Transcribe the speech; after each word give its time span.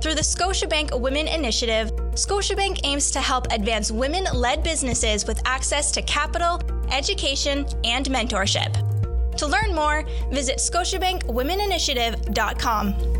Through 0.00 0.14
the 0.14 0.22
Scotiabank 0.22 0.98
Women 0.98 1.28
Initiative, 1.28 1.92
Scotiabank 2.14 2.80
aims 2.84 3.10
to 3.10 3.20
help 3.20 3.52
advance 3.52 3.90
women 3.90 4.24
led 4.32 4.62
businesses 4.62 5.26
with 5.26 5.42
access 5.44 5.92
to 5.92 6.00
capital, 6.02 6.58
education, 6.90 7.66
and 7.84 8.06
mentorship. 8.06 8.72
To 9.36 9.46
learn 9.46 9.74
more, 9.74 10.04
visit 10.30 10.56
ScotiabankWomenInitiative.com. 10.56 13.19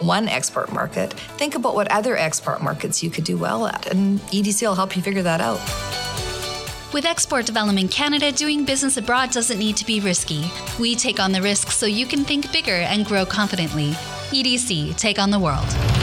one 0.00 0.28
export 0.28 0.72
market. 0.72 1.12
Think 1.38 1.54
about 1.54 1.74
what 1.74 1.90
other 1.90 2.16
export 2.16 2.62
markets 2.62 3.02
you 3.02 3.10
could 3.10 3.24
do 3.24 3.36
well 3.36 3.66
at, 3.66 3.86
and 3.86 4.20
EDC 4.20 4.66
will 4.66 4.74
help 4.74 4.96
you 4.96 5.02
figure 5.02 5.22
that 5.22 5.40
out. 5.40 5.60
With 6.92 7.04
Export 7.04 7.44
Development 7.44 7.90
Canada, 7.90 8.32
doing 8.32 8.64
business 8.64 8.96
abroad 8.96 9.30
doesn't 9.30 9.58
need 9.58 9.76
to 9.76 9.84
be 9.84 10.00
risky. 10.00 10.50
We 10.80 10.96
take 10.96 11.20
on 11.20 11.32
the 11.32 11.42
risks 11.42 11.76
so 11.76 11.84
you 11.84 12.06
can 12.06 12.24
think 12.24 12.50
bigger 12.50 12.72
and 12.72 13.04
grow 13.04 13.26
confidently. 13.26 13.90
EDC, 14.30 14.96
take 14.96 15.18
on 15.18 15.30
the 15.30 15.38
world. 15.38 15.97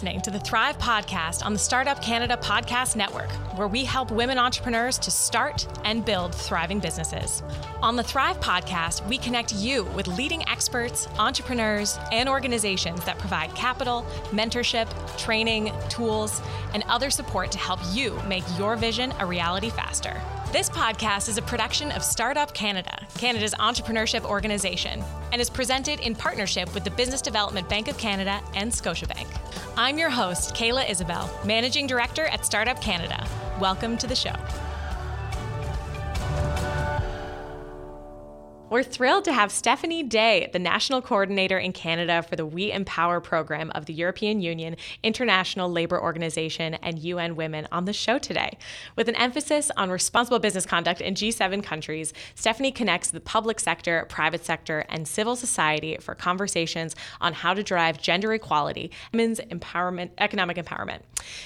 Listening 0.00 0.22
to 0.22 0.30
the 0.30 0.40
Thrive 0.40 0.78
Podcast 0.78 1.44
on 1.44 1.52
the 1.52 1.58
Startup 1.58 2.00
Canada 2.00 2.34
Podcast 2.40 2.96
Network, 2.96 3.30
where 3.58 3.68
we 3.68 3.84
help 3.84 4.10
women 4.10 4.38
entrepreneurs 4.38 4.96
to 4.96 5.10
start 5.10 5.68
and 5.84 6.06
build 6.06 6.34
thriving 6.34 6.78
businesses. 6.78 7.42
On 7.82 7.96
the 7.96 8.02
Thrive 8.02 8.40
Podcast, 8.40 9.06
we 9.08 9.18
connect 9.18 9.52
you 9.52 9.84
with 9.94 10.06
leading 10.06 10.42
experts, 10.48 11.06
entrepreneurs, 11.18 11.98
and 12.12 12.30
organizations 12.30 13.04
that 13.04 13.18
provide 13.18 13.54
capital, 13.54 14.06
mentorship, 14.30 14.88
training, 15.18 15.70
tools, 15.90 16.40
and 16.72 16.82
other 16.84 17.10
support 17.10 17.52
to 17.52 17.58
help 17.58 17.80
you 17.92 18.18
make 18.26 18.44
your 18.56 18.76
vision 18.76 19.12
a 19.18 19.26
reality 19.26 19.68
faster. 19.68 20.18
This 20.52 20.68
podcast 20.68 21.28
is 21.28 21.38
a 21.38 21.42
production 21.42 21.92
of 21.92 22.02
Startup 22.02 22.52
Canada, 22.52 23.06
Canada's 23.16 23.54
entrepreneurship 23.54 24.24
organization, 24.24 25.00
and 25.30 25.40
is 25.40 25.48
presented 25.48 26.00
in 26.00 26.16
partnership 26.16 26.74
with 26.74 26.82
the 26.82 26.90
Business 26.90 27.22
Development 27.22 27.68
Bank 27.68 27.86
of 27.86 27.96
Canada 27.96 28.40
and 28.56 28.72
Scotiabank. 28.72 29.28
I'm 29.76 29.96
your 29.96 30.10
host, 30.10 30.56
Kayla 30.56 30.90
Isabelle, 30.90 31.30
Managing 31.44 31.86
Director 31.86 32.26
at 32.26 32.44
Startup 32.44 32.80
Canada. 32.80 33.24
Welcome 33.60 33.96
to 33.98 34.08
the 34.08 34.16
show. 34.16 34.34
We're 38.70 38.84
thrilled 38.84 39.24
to 39.24 39.32
have 39.32 39.50
Stephanie 39.50 40.04
Day, 40.04 40.48
the 40.52 40.60
National 40.60 41.02
Coordinator 41.02 41.58
in 41.58 41.72
Canada 41.72 42.22
for 42.22 42.36
the 42.36 42.46
We 42.46 42.70
Empower 42.70 43.20
program 43.20 43.72
of 43.72 43.86
the 43.86 43.92
European 43.92 44.40
Union, 44.40 44.76
International 45.02 45.68
Labour 45.68 46.00
Organization, 46.00 46.74
and 46.74 47.00
UN 47.00 47.34
Women, 47.34 47.66
on 47.72 47.86
the 47.86 47.92
show 47.92 48.16
today. 48.16 48.56
With 48.94 49.08
an 49.08 49.16
emphasis 49.16 49.72
on 49.76 49.90
responsible 49.90 50.38
business 50.38 50.66
conduct 50.66 51.00
in 51.00 51.14
G7 51.14 51.64
countries, 51.64 52.12
Stephanie 52.36 52.70
connects 52.70 53.10
the 53.10 53.18
public 53.18 53.58
sector, 53.58 54.06
private 54.08 54.44
sector, 54.44 54.84
and 54.88 55.08
civil 55.08 55.34
society 55.34 55.96
for 56.00 56.14
conversations 56.14 56.94
on 57.20 57.32
how 57.32 57.54
to 57.54 57.64
drive 57.64 58.00
gender 58.00 58.32
equality, 58.34 58.92
women's 59.12 59.40
empowerment, 59.40 60.10
economic 60.18 60.56
empowerment. 60.56 61.00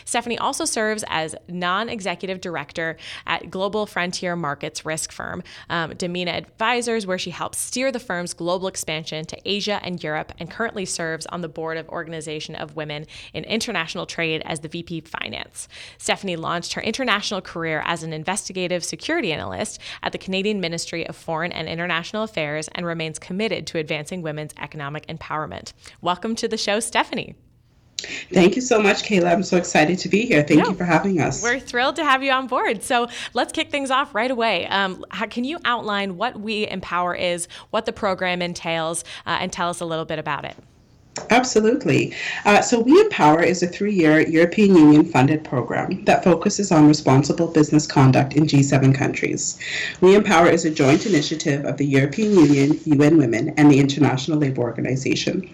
Stephanie 0.05 0.37
also 0.37 0.67
serves 0.67 1.03
as 1.09 1.35
non 1.49 1.89
executive 1.89 2.43
director 2.43 2.99
at 3.27 3.49
Global 3.49 3.87
Frontier 3.87 4.37
Markets 4.37 4.85
risk 4.85 5.11
firm, 5.11 5.43
um, 5.71 5.93
Damina 5.93 6.37
Advisors, 6.37 7.07
where 7.15 7.19
she 7.21 7.31
helps 7.31 7.59
steer 7.59 7.93
the 7.93 8.01
firm's 8.01 8.35
global 8.35 8.67
expansion 8.67 9.25
to 9.25 9.39
Asia 9.45 9.79
and 9.85 10.03
Europe, 10.03 10.33
and 10.41 10.51
currently 10.51 10.85
serves 10.85 11.27
on 11.27 11.43
the 11.43 11.49
board 11.49 11.77
of 11.77 11.89
Organization 11.89 12.57
of 12.57 12.75
Women 12.75 13.07
in 13.33 13.45
International 13.45 14.05
Trade 14.05 14.43
as 14.45 14.59
the 14.59 14.69
VP 14.69 15.03
Finance. 15.03 15.69
Stephanie 15.97 16.35
launched 16.35 16.73
her 16.73 16.83
international 16.83 17.41
career 17.41 17.85
as 17.87 18.03
an 18.03 18.13
investigative 18.13 18.83
security 18.83 19.33
analyst 19.33 19.81
at 20.03 20.11
the 20.11 20.19
Canadian 20.19 20.59
Ministry 20.59 21.07
of 21.07 21.15
Foreign 21.15 21.53
and 21.53 21.69
International 21.69 22.25
Affairs 22.25 22.69
and 22.73 22.85
remains 22.85 23.21
committed 23.21 23.65
to 23.69 23.79
advancing 23.79 24.21
women's 24.21 24.53
economic 24.59 25.07
empowerment. 25.07 25.73
Welcome 26.01 26.35
to 26.35 26.49
the 26.49 26.59
show, 26.59 26.81
Stephanie. 26.81 27.37
Thank 28.33 28.57
you 28.57 28.63
so 28.63 28.83
much, 28.83 29.03
Kayla. 29.03 29.33
I'm 29.33 29.43
so 29.43 29.57
excited 29.57 29.99
to 30.01 30.09
be 30.09 30.27
here. 30.27 30.43
Thank 30.43 30.63
no, 30.63 30.71
you 30.71 30.75
for 30.75 30.85
having 30.85 31.21
us. 31.21 31.43
We're 31.43 31.61
thrilled 31.61 31.97
to 31.97 32.05
have 32.05 32.23
you 32.23 32.33
on 32.33 32.47
board. 32.47 32.83
So 32.83 33.09
let's 33.33 33.53
kick 33.53 33.71
things 33.71 33.91
off 33.91 34.15
right 34.15 34.31
away. 34.31 34.67
Um, 34.67 35.05
how, 35.11 35.27
can 35.27 35.45
you 35.45 35.59
outline 35.65 36.17
what 36.17 36.39
We 36.39 36.69
Empower 36.69 37.15
is, 37.15 37.49
what 37.71 37.87
the 37.87 37.93
program 37.93 38.43
entails, 38.43 39.05
uh, 39.27 39.39
and 39.41 39.53
tell 39.53 39.71
us 39.71 39.81
a 39.81 39.87
little 39.87 40.05
bit 40.05 40.19
about 40.19 40.45
it? 40.45 40.57
Absolutely. 41.31 42.13
Uh, 42.45 42.61
so, 42.61 42.81
We 42.81 43.01
Empower 43.01 43.41
is 43.41 43.63
a 43.63 43.69
three 43.69 43.93
year 43.93 44.21
European 44.21 44.75
Union 44.75 45.05
funded 45.05 45.45
program 45.45 46.05
that 46.07 46.25
focuses 46.25 46.73
on 46.73 46.89
responsible 46.89 47.47
business 47.47 47.87
conduct 47.87 48.35
in 48.35 48.47
G7 48.47 48.93
countries. 48.93 49.57
We 50.01 50.17
Empower 50.17 50.49
is 50.49 50.65
a 50.65 50.71
joint 50.71 51.07
initiative 51.07 51.65
of 51.67 51.77
the 51.77 51.87
European 51.87 52.33
Union, 52.35 52.81
UN 52.85 53.17
Women, 53.17 53.55
and 53.57 53.71
the 53.71 53.79
International 53.79 54.39
Labour 54.39 54.63
Organization. 54.63 55.49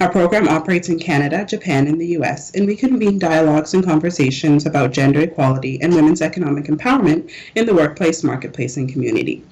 Our 0.00 0.10
program 0.10 0.48
operates 0.48 0.88
in 0.88 0.98
Canada, 0.98 1.44
Japan, 1.44 1.86
and 1.86 2.00
the 2.00 2.18
US, 2.18 2.50
and 2.50 2.66
we 2.66 2.74
convene 2.74 3.20
dialogues 3.20 3.74
and 3.74 3.84
conversations 3.84 4.66
about 4.66 4.92
gender 4.92 5.20
equality 5.20 5.80
and 5.80 5.94
women's 5.94 6.20
economic 6.20 6.64
empowerment 6.64 7.30
in 7.54 7.66
the 7.66 7.74
workplace, 7.74 8.24
marketplace, 8.24 8.76
and 8.76 8.88
community. 8.88 9.44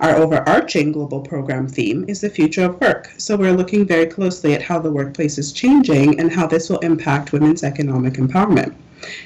Our 0.00 0.16
overarching 0.16 0.92
global 0.92 1.20
program 1.20 1.68
theme 1.68 2.04
is 2.06 2.20
the 2.20 2.28
future 2.28 2.64
of 2.64 2.80
work, 2.80 3.12
so 3.16 3.36
we're 3.36 3.56
looking 3.56 3.86
very 3.86 4.06
closely 4.06 4.52
at 4.52 4.62
how 4.62 4.78
the 4.78 4.92
workplace 4.92 5.38
is 5.38 5.52
changing 5.52 6.20
and 6.20 6.30
how 6.32 6.46
this 6.46 6.68
will 6.68 6.80
impact 6.80 7.32
women's 7.32 7.64
economic 7.64 8.14
empowerment. 8.14 8.74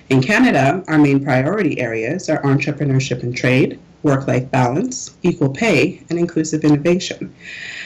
In 0.08 0.22
Canada, 0.22 0.82
our 0.88 0.98
main 0.98 1.22
priority 1.22 1.80
areas 1.80 2.28
are 2.28 2.42
entrepreneurship 2.42 3.22
and 3.22 3.36
trade, 3.36 3.78
work 4.02 4.26
life 4.26 4.50
balance, 4.50 5.12
equal 5.22 5.50
pay, 5.50 6.02
and 6.10 6.18
inclusive 6.18 6.64
innovation. 6.64 7.34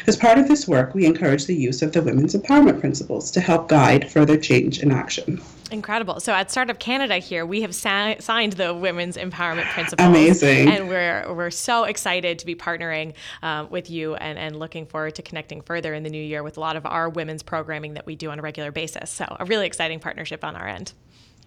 As 0.07 0.17
part 0.17 0.39
of 0.39 0.49
this 0.49 0.69
work, 0.69 0.95
we 0.95 1.07
encourage 1.07 1.47
the 1.47 1.57
use 1.57 1.83
of 1.83 1.93
the 1.93 2.03
Women's 2.03 2.35
Empowerment 2.35 2.81
Principles 2.81 3.31
to 3.31 3.41
help 3.41 3.69
guide 3.69 4.11
further 4.11 4.37
change 4.37 4.83
in 4.83 4.91
action. 4.91 5.41
Incredible. 5.73 6.21
So 6.21 6.33
at 6.33 6.51
Startup 6.51 6.79
Canada 6.79 7.19
here, 7.19 7.47
we 7.47 7.63
have 7.63 7.75
sa- 7.75 8.15
signed 8.19 8.55
the 8.55 8.75
Women's 8.75 9.17
Empowerment 9.17 9.65
Principles. 9.73 10.07
Amazing. 10.07 10.69
And 10.69 10.89
we're, 10.89 11.33
we're 11.35 11.51
so 11.51 11.85
excited 11.85 12.39
to 12.41 12.47
be 12.47 12.55
partnering 12.55 13.15
um, 13.43 13.71
with 13.71 13.91
you 13.91 14.15
and, 14.17 14.39
and 14.39 14.59
looking 14.59 14.87
forward 14.87 15.15
to 15.17 15.23
connecting 15.23 15.63
further 15.63 15.95
in 15.95 16.03
the 16.03 16.11
new 16.11 16.23
year 16.23 16.43
with 16.43 16.57
a 16.57 16.61
lot 16.61 16.77
of 16.77 16.85
our 16.87 17.09
women's 17.09 17.43
programming 17.43 17.95
that 17.95 18.07
we 18.07 18.17
do 18.17 18.31
on 18.31 18.39
a 18.39 18.43
regular 18.43 18.71
basis. 18.71 19.11
So 19.11 19.25
a 19.41 19.45
really 19.45 19.67
exciting 19.67 20.01
partnership 20.01 20.45
on 20.45 20.57
our 20.57 20.69
end. 20.69 20.93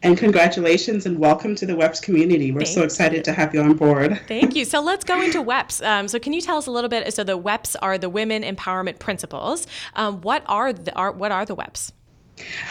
And 0.03 0.17
congratulations 0.17 1.05
and 1.05 1.17
welcome 1.17 1.55
to 1.55 1.65
the 1.65 1.73
WEPS 1.73 2.01
community. 2.01 2.51
We're 2.51 2.59
Thank 2.59 2.75
so 2.75 2.83
excited 2.83 3.23
to 3.23 3.33
have 3.33 3.53
you 3.53 3.61
on 3.61 3.73
board. 3.73 4.21
Thank 4.27 4.55
you. 4.55 4.65
So 4.75 4.81
let's 4.81 5.05
go 5.05 5.21
into 5.21 5.41
WEPS. 5.41 5.85
Um, 5.85 6.07
so 6.07 6.19
can 6.19 6.33
you 6.33 6.41
tell 6.41 6.57
us 6.57 6.67
a 6.67 6.71
little 6.71 6.89
bit? 6.89 7.13
So 7.13 7.23
the 7.23 7.37
WEPS 7.37 7.75
are 7.81 7.97
the 7.97 8.09
Women 8.09 8.43
Empowerment 8.43 8.99
Principles. 8.99 9.67
Um, 9.95 10.21
what 10.21 10.43
are 10.47 10.73
the 10.73 10.93
are, 10.95 11.11
what 11.11 11.31
are 11.31 11.45
the 11.45 11.55
WEPS? 11.55 11.91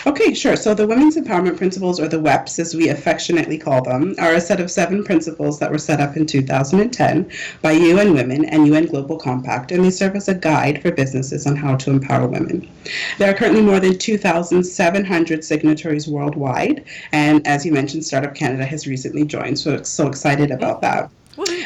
Okay, 0.07 0.35
sure. 0.35 0.57
So 0.57 0.75
the 0.75 0.87
Women's 0.87 1.17
Empowerment 1.17 1.57
Principles, 1.57 1.99
or 1.99 2.07
the 2.07 2.21
WEPs 2.21 2.59
as 2.59 2.75
we 2.75 2.91
affectionately 2.91 3.57
call 3.57 3.81
them, 3.83 4.15
are 4.19 4.35
a 4.35 4.41
set 4.41 4.61
of 4.61 4.71
seven 4.71 5.03
principles 5.03 5.59
that 5.59 5.71
were 5.71 5.79
set 5.79 6.01
up 6.01 6.17
in 6.17 6.27
2010 6.27 7.31
by 7.63 7.73
UN 7.73 8.13
Women 8.13 8.45
and 8.45 8.67
UN 8.67 8.85
Global 8.87 9.17
Compact, 9.17 9.73
and 9.73 9.83
they 9.83 9.91
serve 9.91 10.17
as 10.17 10.29
a 10.29 10.35
guide 10.35 10.83
for 10.83 10.91
businesses 10.91 11.47
on 11.47 11.57
how 11.57 11.77
to 11.77 11.91
empower 11.91 12.27
women. 12.27 12.69
There 13.17 13.31
are 13.31 13.35
currently 13.35 13.63
more 13.63 13.81
than 13.81 13.99
2,700 13.99 15.43
signatories 15.43 16.07
worldwide, 16.09 16.85
and 17.13 17.47
as 17.47 17.65
you 17.65 17.73
mentioned, 17.73 18.05
Startup 18.05 18.35
Canada 18.35 18.67
has 18.67 18.87
recently 18.87 19.25
joined, 19.25 19.59
so 19.59 19.83
so 19.83 20.07
excited 20.09 20.51
about 20.51 20.83
that. 20.83 21.11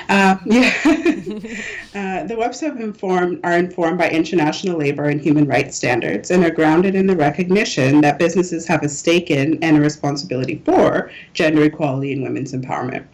Uh, 0.09 0.37
yeah. 0.47 0.73
uh, 1.94 2.25
the 2.25 2.35
WEPs 2.35 2.61
have 2.61 2.81
informed, 2.81 3.40
are 3.44 3.56
informed 3.56 3.99
by 3.99 4.11
international 4.11 4.79
labor 4.79 5.05
and 5.05 5.20
human 5.20 5.46
rights 5.46 5.76
standards 5.76 6.31
and 6.31 6.44
are 6.44 6.50
grounded 6.50 6.94
in 6.94 7.06
the 7.06 7.17
recognition 7.17 8.00
that 8.02 8.19
businesses 8.19 8.67
have 8.67 8.82
a 8.82 8.88
stake 8.88 9.31
in 9.31 9.62
and 9.62 9.76
a 9.76 9.81
responsibility 9.81 10.61
for 10.64 11.11
gender 11.32 11.62
equality 11.62 12.12
and 12.12 12.23
women's 12.23 12.52
empowerment. 12.52 13.05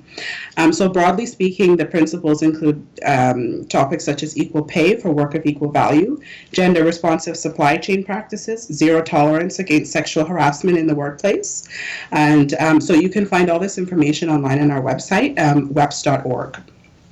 Um, 0.57 0.73
so, 0.73 0.89
broadly 0.89 1.27
speaking, 1.27 1.77
the 1.77 1.85
principles 1.85 2.43
include 2.43 2.85
um, 3.05 3.65
topics 3.67 4.05
such 4.05 4.23
as 4.23 4.37
equal 4.37 4.63
pay 4.63 4.97
for 4.97 5.11
work 5.11 5.35
of 5.35 5.45
equal 5.47 5.71
value, 5.71 6.21
gender 6.53 6.85
responsive 6.85 7.37
supply 7.37 7.77
chain 7.77 8.05
practices, 8.05 8.67
zero 8.73 9.03
tolerance 9.03 9.59
against 9.59 9.93
sexual 9.93 10.25
harassment 10.25 10.79
in 10.79 10.87
the 10.87 10.95
workplace. 10.95 11.69
And 12.13 12.55
um, 12.55 12.81
so, 12.81 12.95
you 12.95 13.09
can 13.09 13.27
find 13.27 13.51
all 13.51 13.59
this 13.59 13.79
information 13.79 14.31
online 14.31 14.61
on 14.61 14.71
our 14.71 14.83
website, 14.83 15.39
um, 15.39 15.71
weps.org. 15.71 16.61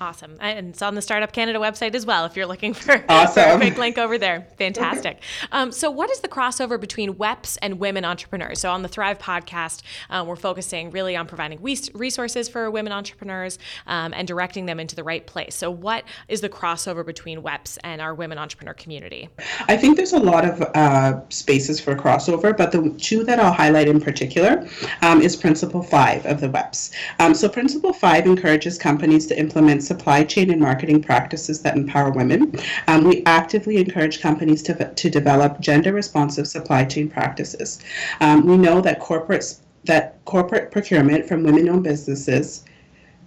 Awesome. 0.02 0.36
And 0.40 0.70
it's 0.70 0.82
on 0.82 0.96
the 0.96 1.00
Startup 1.00 1.30
Canada 1.30 1.60
website 1.60 1.94
as 1.94 2.04
well 2.04 2.24
if 2.24 2.34
you're 2.34 2.46
looking 2.46 2.74
for, 2.74 3.04
awesome. 3.08 3.44
for 3.44 3.50
a 3.50 3.56
quick 3.56 3.78
link 3.78 3.98
over 3.98 4.18
there. 4.18 4.48
Fantastic. 4.58 5.22
Um, 5.52 5.70
so, 5.70 5.92
what 5.92 6.10
is 6.10 6.18
the 6.18 6.28
crossover 6.28 6.78
between 6.78 7.14
WEPs 7.14 7.56
and 7.62 7.78
women 7.78 8.04
entrepreneurs? 8.04 8.58
So, 8.58 8.72
on 8.72 8.82
the 8.82 8.88
Thrive 8.88 9.20
podcast, 9.20 9.82
um, 10.10 10.26
we're 10.26 10.34
focusing 10.34 10.90
really 10.90 11.14
on 11.14 11.28
providing 11.28 11.62
resources 11.62 12.48
for 12.48 12.68
women 12.68 12.92
entrepreneurs 12.92 13.60
um, 13.86 14.12
and 14.12 14.26
directing 14.26 14.66
them 14.66 14.80
into 14.80 14.96
the 14.96 15.04
right 15.04 15.24
place. 15.24 15.54
So, 15.54 15.70
what 15.70 16.02
is 16.26 16.40
the 16.40 16.48
crossover 16.48 17.06
between 17.06 17.40
WEPs 17.40 17.78
and 17.84 18.00
our 18.00 18.12
women 18.12 18.38
entrepreneur 18.38 18.74
community? 18.74 19.28
I 19.68 19.76
think 19.76 19.96
there's 19.96 20.14
a 20.14 20.18
lot 20.18 20.44
of 20.44 20.62
uh, 20.74 21.20
spaces 21.28 21.78
for 21.78 21.94
crossover, 21.94 22.56
but 22.56 22.72
the 22.72 22.90
two 22.98 23.22
that 23.22 23.38
I'll 23.38 23.52
highlight 23.52 23.86
in 23.86 24.00
particular 24.00 24.68
um, 25.00 25.22
is 25.22 25.36
Principle 25.36 25.84
5 25.84 26.26
of 26.26 26.40
the 26.40 26.48
WEPs. 26.48 26.90
Um, 27.20 27.34
so, 27.34 27.48
Principle 27.48 27.92
5 27.92 28.26
encourages 28.26 28.78
companies 28.78 29.28
to 29.28 29.38
implement 29.38 29.84
supply 29.92 30.24
chain 30.24 30.50
and 30.50 30.60
marketing 30.60 31.02
practices 31.02 31.60
that 31.62 31.76
empower 31.76 32.10
women. 32.10 32.40
Um, 32.88 33.04
we 33.04 33.22
actively 33.26 33.76
encourage 33.76 34.20
companies 34.20 34.62
to, 34.64 34.74
to 35.02 35.10
develop 35.10 35.60
gender 35.60 35.92
responsive 35.92 36.46
supply 36.48 36.84
chain 36.84 37.08
practices. 37.10 37.80
Um, 38.20 38.46
we 38.46 38.56
know 38.56 38.80
that 38.80 39.00
corporate 39.00 39.44
that 39.84 40.24
corporate 40.24 40.70
procurement 40.70 41.26
from 41.28 41.42
women 41.42 41.68
owned 41.68 41.82
businesses 41.82 42.64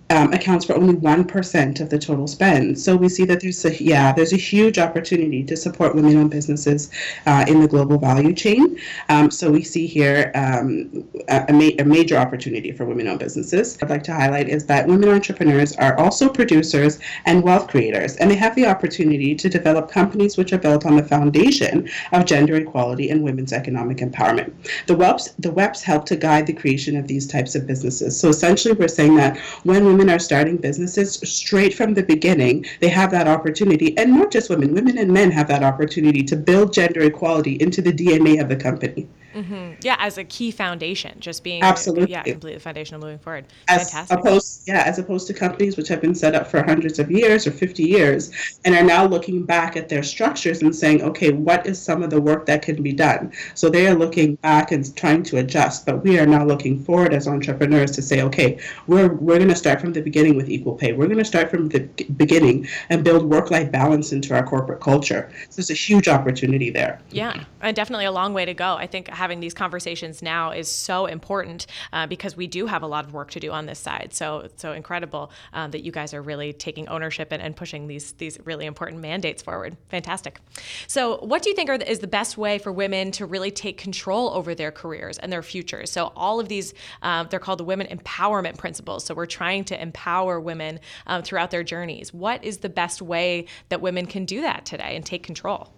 um, 0.10 0.32
accounts 0.34 0.66
for 0.66 0.76
only 0.76 0.94
1% 0.94 1.82
of 1.82 1.90
the 1.90 1.98
total 1.98 2.28
spend. 2.28 2.80
So 2.80 2.96
we 2.96 3.10
see 3.10 3.26
that 3.26 3.42
there's 3.42 3.66
a, 3.66 3.84
yeah, 3.84 4.14
there's 4.14 4.34
a 4.34 4.38
huge 4.38 4.78
opportunity 4.78 5.44
to 5.44 5.58
support 5.58 5.96
women-owned 5.96 6.30
businesses 6.30 6.92
uh, 7.26 7.46
in 7.48 7.60
the 7.60 7.68
global 7.68 7.98
value 7.98 8.34
chain. 8.34 8.80
Um, 9.10 9.32
so 9.32 9.50
we 9.50 9.64
see 9.64 9.88
here 9.88 10.32
um, 10.36 11.08
a, 11.28 11.52
ma- 11.52 11.76
a, 11.80 11.86
major 11.86 12.18
opportunity 12.18 12.72
for 12.72 12.86
women-owned 12.86 13.20
businesses. 13.20 13.78
I'd 13.82 13.90
like 13.90 14.04
to 14.04 14.14
highlight 14.14 14.48
is 14.48 14.66
that 14.68 14.88
women 14.88 15.10
entrepreneurs 15.10 15.76
are 15.78 15.98
also 15.98 16.30
producers 16.30 17.00
and 17.26 17.44
wealth 17.44 17.68
creators, 17.68 18.16
and 18.18 18.30
they 18.30 18.36
have 18.36 18.56
the 18.56 18.68
opportunity 18.68 19.34
to 19.34 19.50
develop 19.50 19.90
companies 19.90 20.38
which 20.38 20.54
are 20.54 20.58
built 20.58 20.86
on 20.86 20.98
the 20.98 21.04
foundation 21.04 21.90
of 22.12 22.26
gender 22.26 22.56
equality 22.56 23.10
and 23.10 23.24
women's 23.24 23.54
economic 23.54 23.98
empowerment. 23.98 24.54
The 24.86 24.96
WEPs, 24.96 25.34
the 25.40 25.50
WEPs 25.52 25.82
help 25.82 26.06
to 26.08 26.16
guide 26.16 26.46
the 26.46 26.54
creation 26.54 26.96
of 26.96 27.08
these 27.08 27.26
types 27.26 27.56
of 27.56 27.66
businesses. 27.66 28.20
So 28.20 28.30
essentially 28.30 28.74
we're 28.74 28.88
saying 28.88 29.16
that 29.16 29.38
when 29.64 29.95
women 29.96 30.14
are 30.14 30.20
starting 30.20 30.58
businesses 30.58 31.14
straight 31.24 31.74
from 31.74 31.94
the 31.94 32.04
beginning 32.04 32.66
they 32.82 32.90
have 32.90 33.12
that 33.12 33.28
opportunity 33.28 33.98
and 33.98 34.12
not 34.12 34.30
just 34.30 34.50
women 34.50 34.74
women 34.74 34.98
and 34.98 35.12
men 35.12 35.32
have 35.32 35.48
that 35.48 35.64
opportunity 35.64 36.22
to 36.22 36.36
build 36.36 36.74
gender 36.74 37.02
equality 37.02 37.54
into 37.62 37.82
the 37.82 37.94
dna 37.94 38.42
of 38.42 38.50
the 38.50 38.56
company 38.56 39.08
Mm-hmm. 39.36 39.74
Yeah, 39.82 39.98
as 40.00 40.18
a 40.18 40.24
key 40.24 40.50
foundation, 40.50 41.20
just 41.20 41.44
being 41.44 41.62
absolutely 41.62 42.12
yeah, 42.12 42.24
completely 42.24 42.58
foundational 42.58 43.02
moving 43.02 43.20
forward. 43.20 43.46
As 43.68 43.92
Fantastic. 43.92 44.20
Opposed, 44.20 44.62
yeah, 44.66 44.84
as 44.86 44.98
opposed 44.98 45.28
to 45.28 45.34
companies 45.34 45.76
which 45.76 45.90
have 45.90 46.00
been 46.00 46.16
set 46.16 46.36
up 46.36 46.48
for 46.48 46.64
hundreds 46.64 47.00
of 47.00 47.12
years 47.12 47.46
or 47.46 47.52
50 47.52 47.84
years 47.84 48.32
and 48.64 48.74
are 48.74 48.84
now 48.84 49.06
looking 49.06 49.44
back 49.44 49.76
at 49.76 49.90
their 49.90 50.04
structures 50.04 50.62
and 50.62 50.74
saying, 50.74 51.02
okay, 51.02 51.34
what 51.34 51.66
is 51.66 51.82
some 51.82 52.02
of 52.02 52.12
the 52.12 52.22
work 52.22 52.46
that 52.46 52.62
can 52.62 52.82
be 52.82 52.94
done? 52.94 53.34
So 53.56 53.70
they 53.70 53.88
are 53.88 53.94
looking 53.94 54.36
back 54.36 54.72
and 54.72 54.96
trying 54.96 55.24
to 55.24 55.38
adjust, 55.40 55.86
but 55.86 56.02
we 56.02 56.18
are 56.18 56.26
now 56.26 56.46
looking 56.46 56.82
forward 56.82 57.14
as 57.14 57.28
entrepreneurs 57.28 57.92
to 57.92 58.02
say, 58.02 58.22
okay, 58.22 58.58
we're 58.88 59.10
we're 59.10 59.38
going 59.38 59.50
to 59.50 59.56
start 59.56 59.82
from 59.86 59.94
the 59.94 60.02
beginning 60.02 60.36
with 60.36 60.50
equal 60.50 60.74
pay. 60.74 60.94
We're 60.94 61.06
going 61.06 61.20
to 61.20 61.26
start 61.26 61.50
from 61.50 61.70
the 61.70 61.82
beginning 62.18 62.68
and 62.90 63.04
build 63.04 63.24
work-life 63.30 63.72
balance 63.72 64.12
into 64.12 64.34
our 64.34 64.44
corporate 64.44 64.82
culture. 64.82 65.32
So 65.50 65.58
there's 65.58 65.70
a 65.70 65.74
huge 65.74 66.08
opportunity 66.08 66.72
there. 66.72 67.00
Yeah, 67.12 67.44
and 67.62 67.76
definitely 67.76 68.06
a 68.06 68.12
long 68.12 68.34
way 68.34 68.46
to 68.46 68.54
go. 68.54 68.76
I 68.76 68.88
think 68.88 69.08
having 69.08 69.40
these 69.40 69.54
conversations 69.54 70.22
now 70.22 70.52
is 70.52 70.68
so 70.68 71.06
important 71.06 71.68
uh, 71.94 72.08
because 72.08 72.36
we 72.36 72.48
do 72.48 72.66
have 72.66 72.82
a 72.82 72.88
lot 72.88 73.06
of 73.06 73.14
work 73.14 73.30
to 73.32 73.40
do 73.40 73.52
on 73.52 73.68
this 73.68 73.80
side. 73.80 74.10
So 74.14 74.50
so 74.56 74.72
incredible 74.74 75.32
um, 75.54 75.72
that 75.72 75.84
you 75.84 75.92
guys 75.92 76.14
are 76.14 76.22
really 76.22 76.52
taking 76.52 76.88
ownership 76.88 77.30
and, 77.32 77.42
and, 77.42 77.56
pushing 77.56 77.88
these 77.88 78.14
these 78.14 78.38
really 78.44 78.66
important 78.66 79.02
mandates 79.02 79.42
forward. 79.42 79.78
Fantastic. 79.90 80.40
So 80.88 81.18
what 81.18 81.44
do 81.44 81.50
you 81.50 81.56
think 81.56 81.70
the, 81.70 81.90
is 81.90 82.00
the 82.00 82.08
best 82.08 82.38
way 82.38 82.58
for 82.58 82.72
women 82.72 83.12
to 83.12 83.26
really 83.26 83.52
take 83.52 83.78
control 83.78 84.32
over 84.32 84.56
their 84.56 84.72
careers 84.72 85.18
and 85.20 85.32
their 85.32 85.44
futures? 85.44 85.92
So 85.92 86.12
all 86.16 86.40
of 86.40 86.50
these 86.50 86.74
um, 87.02 87.28
they're 87.30 87.40
called 87.40 87.60
the 87.60 87.64
women 87.64 87.88
empowerment 87.88 88.58
principles. 88.58 89.06
So 89.06 89.14
we're 89.14 89.26
trying 89.26 89.64
to 89.66 89.75
empower 89.82 90.40
women 90.40 90.80
um, 91.08 91.24
throughout 91.24 91.52
their 91.52 91.64
journeys. 91.64 92.14
What 92.14 92.44
is 92.44 92.58
the 92.58 92.70
best 92.70 93.02
way 93.02 93.46
that 93.70 93.82
women 93.82 94.06
can 94.06 94.26
do 94.26 94.42
that 94.42 94.66
today 94.66 94.96
and 94.96 95.06
take 95.06 95.24
control? 95.24 95.72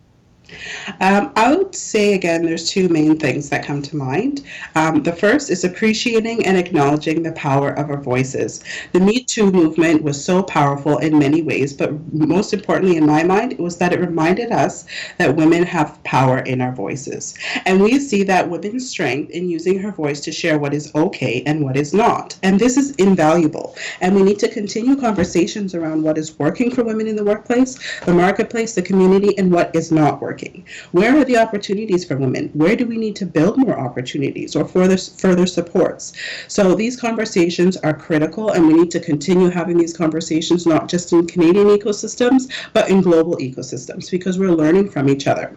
Um, 1.02 1.32
I 1.36 1.56
would 1.56 1.76
say 1.76 2.14
again, 2.14 2.46
there's 2.46 2.70
two 2.70 2.90
main 2.90 3.18
things 3.18 3.50
that 3.50 3.66
come 3.66 3.82
to 3.82 3.96
mind. 3.96 4.44
Um, 4.76 5.04
the 5.04 5.12
first 5.12 5.50
is 5.50 5.64
appreciating 5.64 6.46
and 6.46 6.58
acknowledging 6.58 7.24
the 7.24 7.34
power 7.34 7.72
of 7.72 7.90
our 7.90 8.02
voices. 8.02 8.64
The 8.94 9.00
Me 9.00 9.24
Too 9.24 9.52
movement 9.52 10.04
was 10.04 10.24
so 10.24 10.42
powerful 10.44 10.98
in 11.00 11.20
many 11.20 11.42
ways, 11.42 11.74
but 11.74 11.92
most 12.14 12.54
importantly, 12.54 12.98
in 12.98 13.06
my 13.06 13.24
mind, 13.24 13.54
it 13.54 13.60
was 13.60 13.78
that 13.78 13.94
it 13.94 14.00
reminded 14.00 14.52
us 14.52 14.86
that 15.18 15.36
women 15.36 15.64
have 15.64 16.02
power 16.04 16.40
in 16.40 16.62
our 16.62 16.72
voices. 16.72 17.36
And 17.66 17.82
we 17.82 18.00
see 18.00 18.24
that 18.24 18.50
women's 18.50 18.90
strength 18.90 19.32
in 19.32 19.50
using 19.50 19.80
her 19.80 19.92
voice 19.92 20.22
to 20.22 20.32
share 20.32 20.60
what 20.60 20.74
is 20.74 20.94
okay 20.96 21.44
and 21.46 21.64
what 21.64 21.78
is 21.78 21.94
not. 21.94 22.38
And 22.44 22.60
this 22.60 22.78
is 22.78 22.92
invaluable. 22.96 23.76
And 24.02 24.16
we 24.16 24.24
need 24.24 24.40
to 24.40 24.48
continue 24.48 24.96
conversations 24.96 25.76
around 25.76 26.04
what 26.04 26.18
is 26.18 26.40
working 26.40 26.72
for 26.72 26.84
women 26.84 27.08
in 27.08 27.16
the 27.16 27.24
workplace, 27.24 27.78
the 28.06 28.14
marketplace, 28.14 28.76
the 28.76 28.82
community, 28.82 29.38
and 29.38 29.52
what 29.52 29.76
is 29.76 29.92
not 29.92 30.22
working 30.22 30.37
Where 30.92 31.18
are 31.18 31.25
the 31.25 31.38
opportunities 31.38 32.06
for 32.06 32.18
women? 32.18 32.50
Where 32.54 32.75
do 32.75 32.86
we 32.86 32.98
need 32.98 33.16
to 33.18 33.25
build 33.25 33.57
more 33.57 33.80
opportunities 33.80 34.56
or 34.56 34.66
further 34.66 34.98
further 34.98 35.45
supports? 35.45 36.13
So 36.48 36.75
these 36.75 37.00
conversations 37.00 37.78
are 37.78 37.94
critical, 37.94 38.51
and 38.51 38.68
we 38.68 38.74
need 38.74 38.92
to 38.92 39.00
continue 39.00 39.50
having 39.50 39.78
these 39.78 39.95
conversations 39.95 40.66
not 40.66 40.89
just 40.89 41.12
in 41.13 41.28
Canadian 41.28 41.68
ecosystems 41.68 42.52
but 42.73 42.90
in 42.90 43.02
global 43.02 43.38
ecosystems 43.38 44.09
because 44.09 44.40
we're 44.40 44.52
learning 44.52 44.90
from 44.90 45.09
each 45.09 45.28
other. 45.28 45.56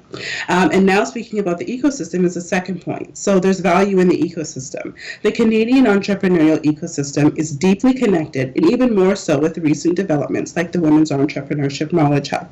Um, 0.49 0.71
and 0.73 0.87
now 0.87 1.05
speaking 1.05 1.39
about 1.39 1.59
the 1.59 1.67
ecosystem 1.67 2.25
is 2.25 2.35
the 2.35 2.41
second 2.41 2.83
point. 2.83 3.17
So 3.17 3.39
there's 3.39 3.61
value 3.61 3.99
in 4.01 4.09
the 4.09 4.19
ecosystem. 4.19 4.95
The 5.23 5.33
Canadian 5.33 5.85
entrepreneurial 5.85 6.59
ecosystem 6.65 7.37
is 7.39 7.55
deeply 7.55 7.95
connected, 7.95 8.57
and 8.57 8.71
even 8.71 8.95
more 8.95 9.17
so 9.17 9.39
with 9.39 9.59
recent 9.59 9.97
developments 9.97 10.57
like 10.57 10.73
the 10.73 10.81
Women's 10.81 11.11
Entrepreneurship 11.11 11.93
Knowledge 11.93 12.31
Hub. 12.31 12.51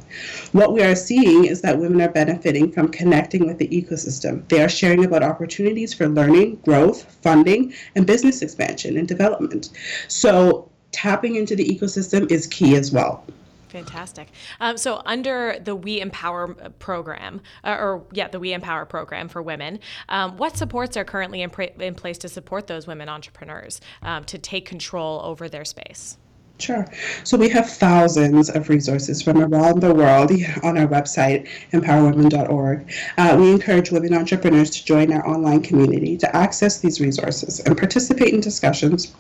What 0.52 0.72
we 0.72 0.82
are 0.82 0.94
seeing 0.94 1.44
is 1.44 1.60
that 1.62 1.78
women 1.78 2.00
are 2.00 2.08
benefiting 2.18 2.72
from 2.72 2.88
connecting 2.88 3.46
with 3.46 3.58
the 3.58 3.68
ecosystem. 3.68 4.46
They 4.48 4.60
are 4.60 4.68
sharing 4.68 5.04
about 5.04 5.22
opportunities 5.22 5.94
for 5.94 6.08
learning, 6.08 6.56
growth, 6.64 7.04
funding, 7.22 7.72
and 7.94 8.04
business 8.08 8.42
expansion 8.42 8.96
and 8.96 9.06
development. 9.06 9.70
So 10.08 10.68
tapping 10.90 11.36
into 11.36 11.54
the 11.54 11.64
ecosystem 11.64 12.28
is 12.28 12.48
key 12.48 12.74
as 12.74 12.90
well. 12.90 13.24
Fantastic. 13.68 14.28
Um, 14.58 14.76
so, 14.76 15.00
under 15.04 15.60
the 15.62 15.76
We 15.76 16.00
Empower 16.00 16.54
program, 16.80 17.40
uh, 17.62 17.76
or 17.78 18.02
yeah, 18.12 18.26
the 18.26 18.40
We 18.40 18.52
Empower 18.52 18.86
program 18.86 19.28
for 19.28 19.40
women, 19.40 19.78
um, 20.08 20.38
what 20.38 20.56
supports 20.56 20.96
are 20.96 21.04
currently 21.04 21.42
in, 21.42 21.50
in, 21.78 21.94
place 21.94 22.18
to 22.18 22.28
support 22.28 22.66
those 22.66 22.86
women 22.86 23.08
entrepreneurs 23.08 23.80
um, 24.02 24.24
to 24.24 24.38
take 24.38 24.64
control 24.64 25.20
over 25.22 25.48
their 25.48 25.66
space? 25.66 26.16
Sure. 26.58 26.86
So 27.22 27.36
we 27.36 27.48
have 27.50 27.70
thousands 27.70 28.50
of 28.50 28.68
resources 28.68 29.22
from 29.22 29.40
around 29.40 29.80
the 29.80 29.94
world 29.94 30.32
on 30.64 30.76
our 30.76 30.88
website, 30.88 31.48
empowerwomen.org. 31.72 32.92
Uh, 33.16 33.36
we 33.38 33.52
encourage 33.52 33.92
women 33.92 34.12
entrepreneurs 34.12 34.70
to 34.70 34.84
join 34.84 35.12
our 35.12 35.24
online 35.26 35.62
community 35.62 36.16
to 36.16 36.36
access 36.36 36.80
these 36.80 37.00
resources 37.00 37.60
and 37.60 37.78
participate 37.78 38.34
in 38.34 38.40
discussions 38.40 39.14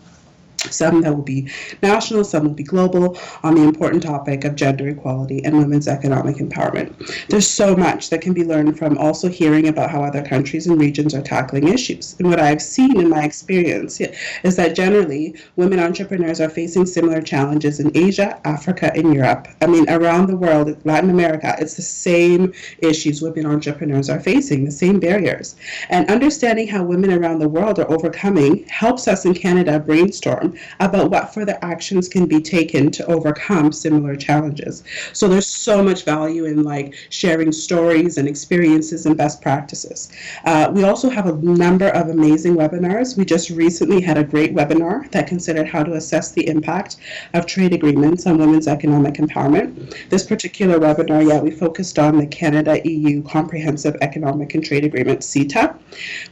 some 0.70 1.00
that 1.02 1.14
will 1.14 1.22
be 1.22 1.48
national, 1.82 2.24
some 2.24 2.44
will 2.44 2.54
be 2.54 2.62
global, 2.62 3.18
on 3.42 3.54
the 3.54 3.62
important 3.62 4.02
topic 4.02 4.44
of 4.44 4.56
gender 4.56 4.88
equality 4.88 5.44
and 5.44 5.56
women's 5.56 5.88
economic 5.88 6.36
empowerment. 6.36 6.92
There's 7.28 7.46
so 7.46 7.76
much 7.76 8.10
that 8.10 8.20
can 8.20 8.32
be 8.32 8.44
learned 8.44 8.78
from 8.78 8.98
also 8.98 9.28
hearing 9.28 9.68
about 9.68 9.90
how 9.90 10.02
other 10.02 10.22
countries 10.22 10.66
and 10.66 10.80
regions 10.80 11.14
are 11.14 11.22
tackling 11.22 11.68
issues. 11.68 12.16
And 12.18 12.28
what 12.28 12.40
I've 12.40 12.62
seen 12.62 12.98
in 13.00 13.08
my 13.08 13.22
experience 13.22 14.00
is 14.00 14.56
that 14.56 14.74
generally 14.74 15.34
women 15.56 15.78
entrepreneurs 15.78 16.40
are 16.40 16.48
facing 16.48 16.86
similar 16.86 17.22
challenges 17.22 17.80
in 17.80 17.96
Asia, 17.96 18.40
Africa, 18.44 18.92
and 18.94 19.14
Europe. 19.14 19.48
I 19.62 19.66
mean, 19.66 19.88
around 19.88 20.26
the 20.26 20.36
world, 20.36 20.76
Latin 20.84 21.10
America, 21.10 21.54
it's 21.58 21.74
the 21.74 21.82
same 21.82 22.52
issues 22.78 23.22
women 23.22 23.46
entrepreneurs 23.46 24.10
are 24.10 24.20
facing, 24.20 24.64
the 24.64 24.70
same 24.70 24.98
barriers. 24.98 25.56
And 25.88 26.10
understanding 26.10 26.68
how 26.68 26.84
women 26.84 27.12
around 27.12 27.38
the 27.38 27.48
world 27.48 27.78
are 27.78 27.90
overcoming 27.90 28.64
helps 28.68 29.08
us 29.08 29.24
in 29.24 29.34
Canada 29.34 29.78
brainstorm 29.78 30.47
about 30.80 31.10
what 31.10 31.34
further 31.34 31.58
actions 31.62 32.08
can 32.08 32.26
be 32.26 32.40
taken 32.40 32.90
to 32.90 33.06
overcome 33.06 33.72
similar 33.72 34.16
challenges. 34.16 34.82
So 35.12 35.28
there's 35.28 35.46
so 35.46 35.82
much 35.82 36.04
value 36.04 36.44
in 36.44 36.62
like 36.62 36.94
sharing 37.10 37.52
stories 37.52 38.18
and 38.18 38.28
experiences 38.28 39.06
and 39.06 39.16
best 39.16 39.40
practices. 39.42 40.10
Uh, 40.44 40.70
we 40.72 40.84
also 40.84 41.08
have 41.08 41.26
a 41.26 41.32
number 41.32 41.88
of 41.88 42.08
amazing 42.08 42.56
webinars. 42.56 43.16
We 43.16 43.24
just 43.24 43.50
recently 43.50 44.00
had 44.00 44.18
a 44.18 44.24
great 44.24 44.54
webinar 44.54 45.10
that 45.10 45.26
considered 45.26 45.68
how 45.68 45.82
to 45.82 45.94
assess 45.94 46.32
the 46.32 46.46
impact 46.48 46.96
of 47.34 47.46
trade 47.46 47.72
agreements 47.72 48.26
on 48.26 48.38
women's 48.38 48.68
economic 48.68 49.14
empowerment. 49.14 49.94
This 50.08 50.24
particular 50.24 50.78
webinar, 50.78 51.26
yeah, 51.26 51.40
we 51.40 51.50
focused 51.50 51.98
on 51.98 52.18
the 52.18 52.26
Canada 52.26 52.80
EU 52.84 53.22
Comprehensive 53.22 53.96
Economic 54.00 54.54
and 54.54 54.64
Trade 54.64 54.84
Agreement, 54.84 55.20
CETA, 55.20 55.76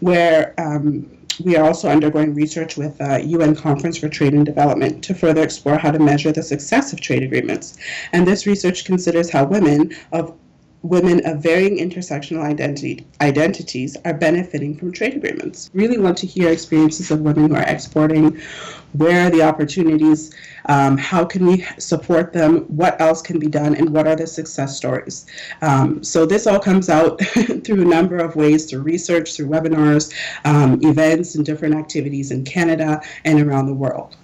where 0.00 0.54
um, 0.58 1.15
we 1.44 1.56
are 1.56 1.64
also 1.64 1.88
undergoing 1.88 2.34
research 2.34 2.76
with 2.76 3.00
uh, 3.00 3.18
the 3.18 3.26
UN 3.26 3.54
Conference 3.54 3.98
for 3.98 4.08
Trade 4.08 4.32
and 4.34 4.46
Development 4.46 5.02
to 5.04 5.14
further 5.14 5.42
explore 5.42 5.78
how 5.78 5.90
to 5.90 5.98
measure 5.98 6.32
the 6.32 6.42
success 6.42 6.92
of 6.92 7.00
trade 7.00 7.22
agreements. 7.22 7.76
And 8.12 8.26
this 8.26 8.46
research 8.46 8.84
considers 8.84 9.30
how 9.30 9.44
women 9.44 9.94
of 10.12 10.34
women 10.88 11.24
of 11.26 11.42
varying 11.42 11.78
intersectional 11.78 12.42
identity, 12.42 13.06
identities 13.20 13.96
are 14.04 14.14
benefiting 14.14 14.76
from 14.76 14.92
trade 14.92 15.14
agreements. 15.14 15.70
Really 15.74 15.98
want 15.98 16.16
to 16.18 16.26
hear 16.26 16.50
experiences 16.50 17.10
of 17.10 17.20
women 17.20 17.50
who 17.50 17.56
are 17.56 17.66
exporting, 17.66 18.40
where 18.92 19.26
are 19.26 19.30
the 19.30 19.42
opportunities, 19.42 20.34
um, 20.66 20.96
how 20.96 21.24
can 21.24 21.46
we 21.46 21.66
support 21.78 22.32
them, 22.32 22.60
what 22.62 23.00
else 23.00 23.20
can 23.20 23.38
be 23.38 23.48
done, 23.48 23.74
and 23.74 23.90
what 23.90 24.06
are 24.06 24.16
the 24.16 24.26
success 24.26 24.76
stories. 24.76 25.26
Um, 25.62 26.02
so 26.02 26.26
this 26.26 26.46
all 26.46 26.60
comes 26.60 26.88
out 26.88 27.20
through 27.64 27.82
a 27.82 27.84
number 27.84 28.16
of 28.16 28.36
ways, 28.36 28.66
through 28.66 28.82
research, 28.82 29.36
through 29.36 29.48
webinars, 29.48 30.12
um, 30.44 30.80
events, 30.82 31.34
and 31.34 31.44
different 31.44 31.74
activities 31.74 32.30
in 32.30 32.44
Canada 32.44 33.00
and 33.24 33.40
around 33.40 33.66
the 33.66 33.74
world. 33.74 34.16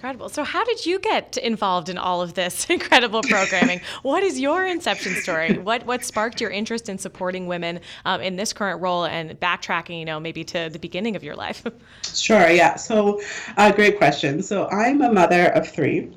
Incredible. 0.00 0.30
So, 0.30 0.44
how 0.44 0.64
did 0.64 0.86
you 0.86 0.98
get 0.98 1.36
involved 1.36 1.90
in 1.90 1.98
all 1.98 2.22
of 2.22 2.32
this 2.32 2.64
incredible 2.70 3.20
programming? 3.20 3.82
what 4.00 4.22
is 4.22 4.40
your 4.40 4.64
inception 4.64 5.14
story? 5.16 5.58
What 5.58 5.84
what 5.84 6.06
sparked 6.06 6.40
your 6.40 6.48
interest 6.48 6.88
in 6.88 6.96
supporting 6.96 7.46
women 7.46 7.80
um, 8.06 8.22
in 8.22 8.36
this 8.36 8.54
current 8.54 8.80
role 8.80 9.04
and 9.04 9.38
backtracking, 9.38 9.98
you 9.98 10.06
know, 10.06 10.18
maybe 10.18 10.42
to 10.42 10.70
the 10.70 10.78
beginning 10.78 11.16
of 11.16 11.22
your 11.22 11.36
life? 11.36 11.66
sure. 12.14 12.48
Yeah. 12.48 12.76
So, 12.76 13.20
uh, 13.58 13.72
great 13.72 13.98
question. 13.98 14.42
So, 14.42 14.68
I'm 14.68 15.02
a 15.02 15.12
mother 15.12 15.48
of 15.48 15.68
three 15.68 16.10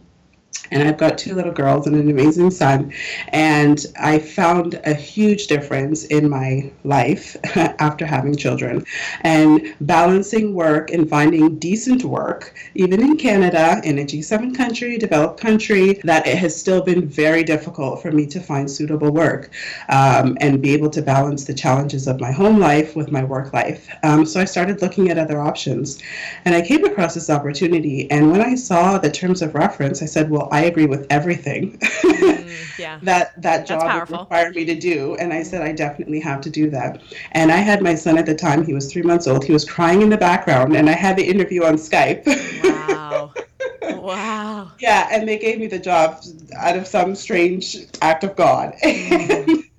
and 0.73 0.81
I've 0.81 0.97
got 0.97 1.17
two 1.17 1.35
little 1.35 1.51
girls 1.51 1.87
and 1.87 1.95
an 1.95 2.09
amazing 2.09 2.49
son. 2.51 2.93
And 3.29 3.85
I 3.99 4.19
found 4.19 4.81
a 4.85 4.93
huge 4.93 5.47
difference 5.47 6.05
in 6.05 6.29
my 6.29 6.71
life 6.83 7.37
after 7.55 8.05
having 8.05 8.35
children 8.35 8.83
and 9.21 9.75
balancing 9.81 10.55
work 10.55 10.91
and 10.91 11.07
finding 11.09 11.59
decent 11.59 12.03
work, 12.03 12.55
even 12.75 13.01
in 13.01 13.17
Canada, 13.17 13.81
in 13.83 13.99
a 13.99 14.03
G7 14.03 14.55
country, 14.55 14.97
developed 14.97 15.39
country, 15.39 15.99
that 16.03 16.25
it 16.25 16.37
has 16.37 16.59
still 16.59 16.81
been 16.81 17.07
very 17.07 17.43
difficult 17.43 18.01
for 18.01 18.11
me 18.11 18.25
to 18.27 18.39
find 18.39 18.69
suitable 18.69 19.11
work 19.11 19.51
um, 19.89 20.37
and 20.41 20.61
be 20.61 20.73
able 20.73 20.89
to 20.89 21.01
balance 21.01 21.45
the 21.45 21.53
challenges 21.53 22.07
of 22.07 22.19
my 22.19 22.31
home 22.31 22.59
life 22.59 22.95
with 22.95 23.11
my 23.11 23.23
work 23.23 23.53
life. 23.53 23.87
Um, 24.03 24.25
so 24.25 24.39
I 24.39 24.45
started 24.45 24.81
looking 24.81 25.09
at 25.09 25.17
other 25.17 25.39
options 25.39 26.01
and 26.45 26.55
I 26.55 26.61
came 26.61 26.83
across 26.85 27.13
this 27.13 27.29
opportunity. 27.29 28.09
And 28.09 28.31
when 28.31 28.41
I 28.41 28.55
saw 28.55 28.97
the 28.97 29.11
terms 29.11 29.41
of 29.41 29.53
reference, 29.53 30.01
I 30.01 30.05
said, 30.05 30.29
well, 30.29 30.42
I 30.51 30.61
agree 30.63 30.85
with 30.85 31.07
everything 31.09 31.77
mm, 31.79 32.79
yeah. 32.79 32.99
that 33.03 33.41
that 33.41 33.65
job 33.65 34.09
required 34.09 34.55
me 34.55 34.65
to 34.65 34.75
do. 34.75 35.15
And 35.15 35.33
I 35.33 35.43
said, 35.43 35.61
I 35.61 35.71
definitely 35.71 36.19
have 36.21 36.41
to 36.41 36.49
do 36.49 36.69
that. 36.71 37.01
And 37.31 37.51
I 37.51 37.57
had 37.57 37.81
my 37.81 37.95
son 37.95 38.17
at 38.17 38.25
the 38.25 38.35
time, 38.35 38.65
he 38.65 38.73
was 38.73 38.91
three 38.91 39.01
months 39.01 39.27
old. 39.27 39.43
He 39.43 39.51
was 39.51 39.65
crying 39.65 40.01
in 40.01 40.09
the 40.09 40.17
background, 40.17 40.75
and 40.75 40.89
I 40.89 40.93
had 40.93 41.17
the 41.17 41.23
interview 41.23 41.63
on 41.63 41.75
Skype. 41.75 42.25
Wow. 42.63 43.33
wow. 43.81 44.71
Yeah, 44.79 45.07
and 45.11 45.27
they 45.27 45.37
gave 45.37 45.59
me 45.59 45.67
the 45.67 45.79
job 45.79 46.23
out 46.57 46.77
of 46.77 46.87
some 46.87 47.15
strange 47.15 47.77
act 48.01 48.23
of 48.23 48.35
God. 48.35 48.75
Mm. 48.83 49.63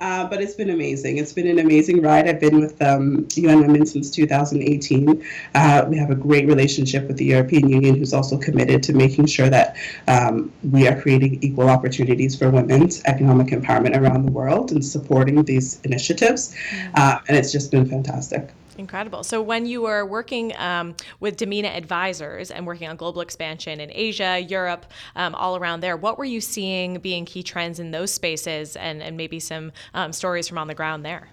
Uh, 0.00 0.28
but 0.28 0.40
it's 0.40 0.54
been 0.54 0.70
amazing. 0.70 1.18
It's 1.18 1.32
been 1.32 1.48
an 1.48 1.58
amazing 1.58 2.02
ride. 2.02 2.28
I've 2.28 2.38
been 2.38 2.60
with 2.60 2.80
um, 2.80 3.26
UN 3.34 3.60
Women 3.60 3.84
since 3.84 4.10
2018. 4.10 5.24
Uh, 5.54 5.84
we 5.88 5.96
have 5.96 6.10
a 6.10 6.14
great 6.14 6.46
relationship 6.46 7.08
with 7.08 7.16
the 7.16 7.24
European 7.24 7.68
Union, 7.68 7.96
who's 7.96 8.14
also 8.14 8.38
committed 8.38 8.82
to 8.84 8.92
making 8.92 9.26
sure 9.26 9.50
that 9.50 9.76
um, 10.06 10.52
we 10.70 10.86
are 10.86 11.00
creating 11.00 11.42
equal 11.42 11.68
opportunities 11.68 12.36
for 12.36 12.48
women's 12.50 13.02
economic 13.06 13.48
empowerment 13.48 13.96
around 13.96 14.24
the 14.24 14.30
world 14.30 14.70
and 14.70 14.84
supporting 14.84 15.42
these 15.42 15.80
initiatives. 15.82 16.54
Mm. 16.70 16.90
Uh, 16.94 17.18
and 17.28 17.36
it's 17.36 17.50
just 17.50 17.72
been 17.72 17.88
fantastic. 17.88 18.50
Incredible. 18.78 19.24
So, 19.24 19.42
when 19.42 19.66
you 19.66 19.82
were 19.82 20.06
working 20.06 20.56
um, 20.56 20.94
with 21.18 21.36
Damina 21.36 21.76
Advisors 21.76 22.52
and 22.52 22.64
working 22.64 22.88
on 22.88 22.94
global 22.94 23.20
expansion 23.20 23.80
in 23.80 23.90
Asia, 23.92 24.38
Europe, 24.38 24.86
um, 25.16 25.34
all 25.34 25.56
around 25.56 25.80
there, 25.80 25.96
what 25.96 26.16
were 26.16 26.24
you 26.24 26.40
seeing 26.40 27.00
being 27.00 27.24
key 27.24 27.42
trends 27.42 27.80
in 27.80 27.90
those 27.90 28.12
spaces 28.12 28.76
and, 28.76 29.02
and 29.02 29.16
maybe 29.16 29.40
some 29.40 29.72
um, 29.94 30.12
stories 30.12 30.46
from 30.46 30.58
on 30.58 30.68
the 30.68 30.76
ground 30.76 31.04
there? 31.04 31.28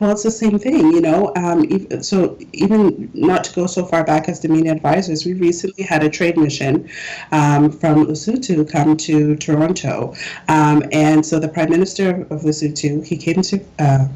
Well, 0.00 0.10
it's 0.10 0.24
the 0.24 0.32
same 0.32 0.58
thing, 0.58 0.90
you 0.92 1.00
know. 1.00 1.32
Um, 1.36 2.02
so 2.02 2.36
even 2.52 3.08
not 3.14 3.44
to 3.44 3.54
go 3.54 3.66
so 3.68 3.84
far 3.84 4.02
back 4.02 4.28
as 4.28 4.40
Damina 4.40 4.72
Advisors, 4.72 5.24
we 5.24 5.34
recently 5.34 5.84
had 5.84 6.02
a 6.02 6.10
trade 6.10 6.36
mission 6.36 6.88
um, 7.30 7.70
from 7.70 8.06
Lesotho 8.06 8.68
come 8.68 8.96
to 8.96 9.36
Toronto, 9.36 10.14
um, 10.48 10.82
and 10.90 11.24
so 11.24 11.38
the 11.38 11.48
Prime 11.48 11.70
Minister 11.70 12.26
of 12.30 12.42
Lesotho 12.42 13.06
he 13.06 13.16
came 13.16 13.42
to. 13.42 13.64
Uh, 13.78 14.08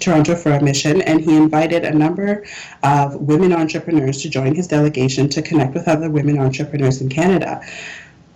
Toronto 0.00 0.34
for 0.34 0.52
a 0.52 0.62
mission, 0.62 1.02
and 1.02 1.20
he 1.20 1.36
invited 1.36 1.84
a 1.84 1.94
number 1.94 2.44
of 2.82 3.14
women 3.16 3.52
entrepreneurs 3.52 4.22
to 4.22 4.30
join 4.30 4.54
his 4.54 4.66
delegation 4.66 5.28
to 5.30 5.42
connect 5.42 5.74
with 5.74 5.88
other 5.88 6.10
women 6.10 6.38
entrepreneurs 6.38 7.00
in 7.00 7.08
Canada. 7.08 7.60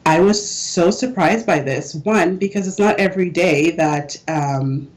I 0.04 0.20
was 0.20 0.38
so 0.44 0.90
surprised 0.90 1.46
by 1.46 1.60
this. 1.60 1.94
One, 1.94 2.36
because 2.36 2.66
it's 2.66 2.78
not 2.78 2.98
every 2.98 3.30
day 3.30 3.70
that 3.72 4.16
um, 4.28 4.88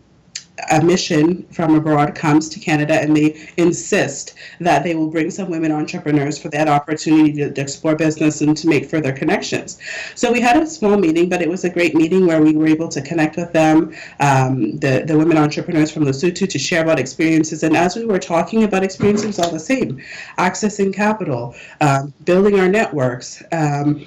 a 0.72 0.82
mission 0.82 1.44
from 1.52 1.76
abroad 1.76 2.16
comes 2.16 2.48
to 2.50 2.60
Canada 2.60 2.94
and 2.94 3.16
they 3.16 3.50
insist 3.58 4.36
that 4.60 4.84
they 4.84 4.96
will 4.96 5.10
bring 5.10 5.30
some 5.30 5.50
women 5.50 5.72
entrepreneurs 5.72 6.38
for 6.38 6.50
that 6.50 6.68
opportunity 6.68 7.34
to, 7.34 7.52
to, 7.52 7.62
explore 7.62 7.96
business 7.96 8.42
and 8.42 8.56
to 8.56 8.68
make 8.68 8.86
further 8.86 9.12
connections. 9.12 9.80
So 10.14 10.32
we 10.32 10.40
had 10.40 10.62
a 10.62 10.68
small 10.68 10.98
meeting, 10.98 11.30
but 11.30 11.42
it 11.42 11.50
was 11.50 11.66
a 11.66 11.70
great 11.70 11.96
meeting 11.96 12.28
where 12.28 12.42
we 12.42 12.54
were 12.54 12.68
able 12.68 12.88
to 12.90 13.02
connect 13.02 13.38
with 13.38 13.52
them, 13.54 13.96
um, 14.20 14.78
the, 14.78 15.04
the 15.06 15.18
women 15.18 15.38
entrepreneurs 15.38 15.92
from 15.92 16.06
Lesotho 16.06 16.48
to 16.48 16.60
share 16.60 16.84
about 16.84 17.00
experiences. 17.00 17.64
And 17.64 17.76
as 17.76 17.96
we 17.96 18.06
were 18.06 18.20
talking 18.20 18.64
about 18.64 18.84
experiences, 18.84 19.26
it 19.26 19.28
was 19.28 19.40
all 19.40 19.52
the 19.52 19.60
same 19.60 20.02
accessing 20.38 20.94
capital, 20.94 21.56
um, 21.82 22.14
building 22.24 22.60
our 22.60 22.70
networks, 22.70 23.44
um, 23.52 24.06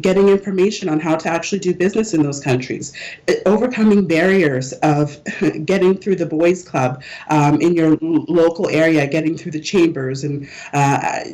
getting 0.00 0.28
information 0.28 0.88
on 0.88 0.98
how 0.98 1.16
to 1.16 1.28
actually 1.28 1.58
do 1.58 1.74
business 1.74 2.14
in 2.14 2.22
those 2.22 2.40
countries, 2.40 2.92
overcoming 3.46 4.06
barriers 4.06 4.72
of 4.82 5.20
getting 5.64 5.96
through 5.96 6.16
the 6.16 6.26
boys 6.26 6.62
club 6.64 7.02
um, 7.28 7.60
in 7.60 7.74
your 7.74 7.96
local 8.00 8.68
area, 8.68 9.06
getting 9.06 9.36
through 9.36 9.52
the 9.52 9.60
chambers 9.60 10.24
and 10.24 10.48
uh, 10.72 11.24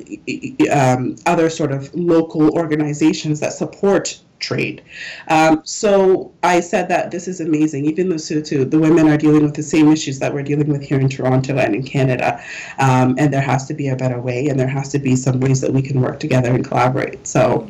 um, 0.73 1.17
other 1.27 1.51
sort 1.51 1.73
of 1.73 1.95
local 1.95 2.51
organizations 2.57 3.41
that 3.41 3.53
support 3.53 4.21
trade. 4.39 4.83
Um, 5.29 5.63
so 5.65 6.33
I 6.43 6.61
said 6.61 6.89
that 6.89 7.11
this 7.11 7.29
is 7.29 7.41
amazing. 7.41 7.87
Even 7.87 8.09
though 8.09 8.17
Lesotho, 8.17 8.71
the 8.71 8.79
women 8.79 9.09
are 9.09 9.17
dealing 9.17 9.43
with 9.43 9.55
the 9.55 9.63
same 9.63 9.91
issues 9.91 10.19
that 10.19 10.33
we're 10.33 10.43
dealing 10.43 10.69
with 10.69 10.83
here 10.83 11.01
in 11.01 11.09
Toronto 11.09 11.57
and 11.57 11.75
in 11.75 11.83
Canada, 11.83 12.43
um, 12.79 13.17
and 13.19 13.33
there 13.33 13.41
has 13.41 13.67
to 13.67 13.75
be 13.75 13.89
a 13.89 13.97
better 13.97 14.21
way, 14.21 14.49
and 14.49 14.59
there 14.59 14.69
has 14.69 14.89
to 14.91 14.99
be 14.99 15.17
some 15.17 15.41
ways 15.41 15.61
that 15.61 15.73
we 15.73 15.83
can 15.83 16.01
work 16.01 16.21
together 16.21 16.55
and 16.55 16.65
collaborate. 16.65 17.27
So. 17.27 17.69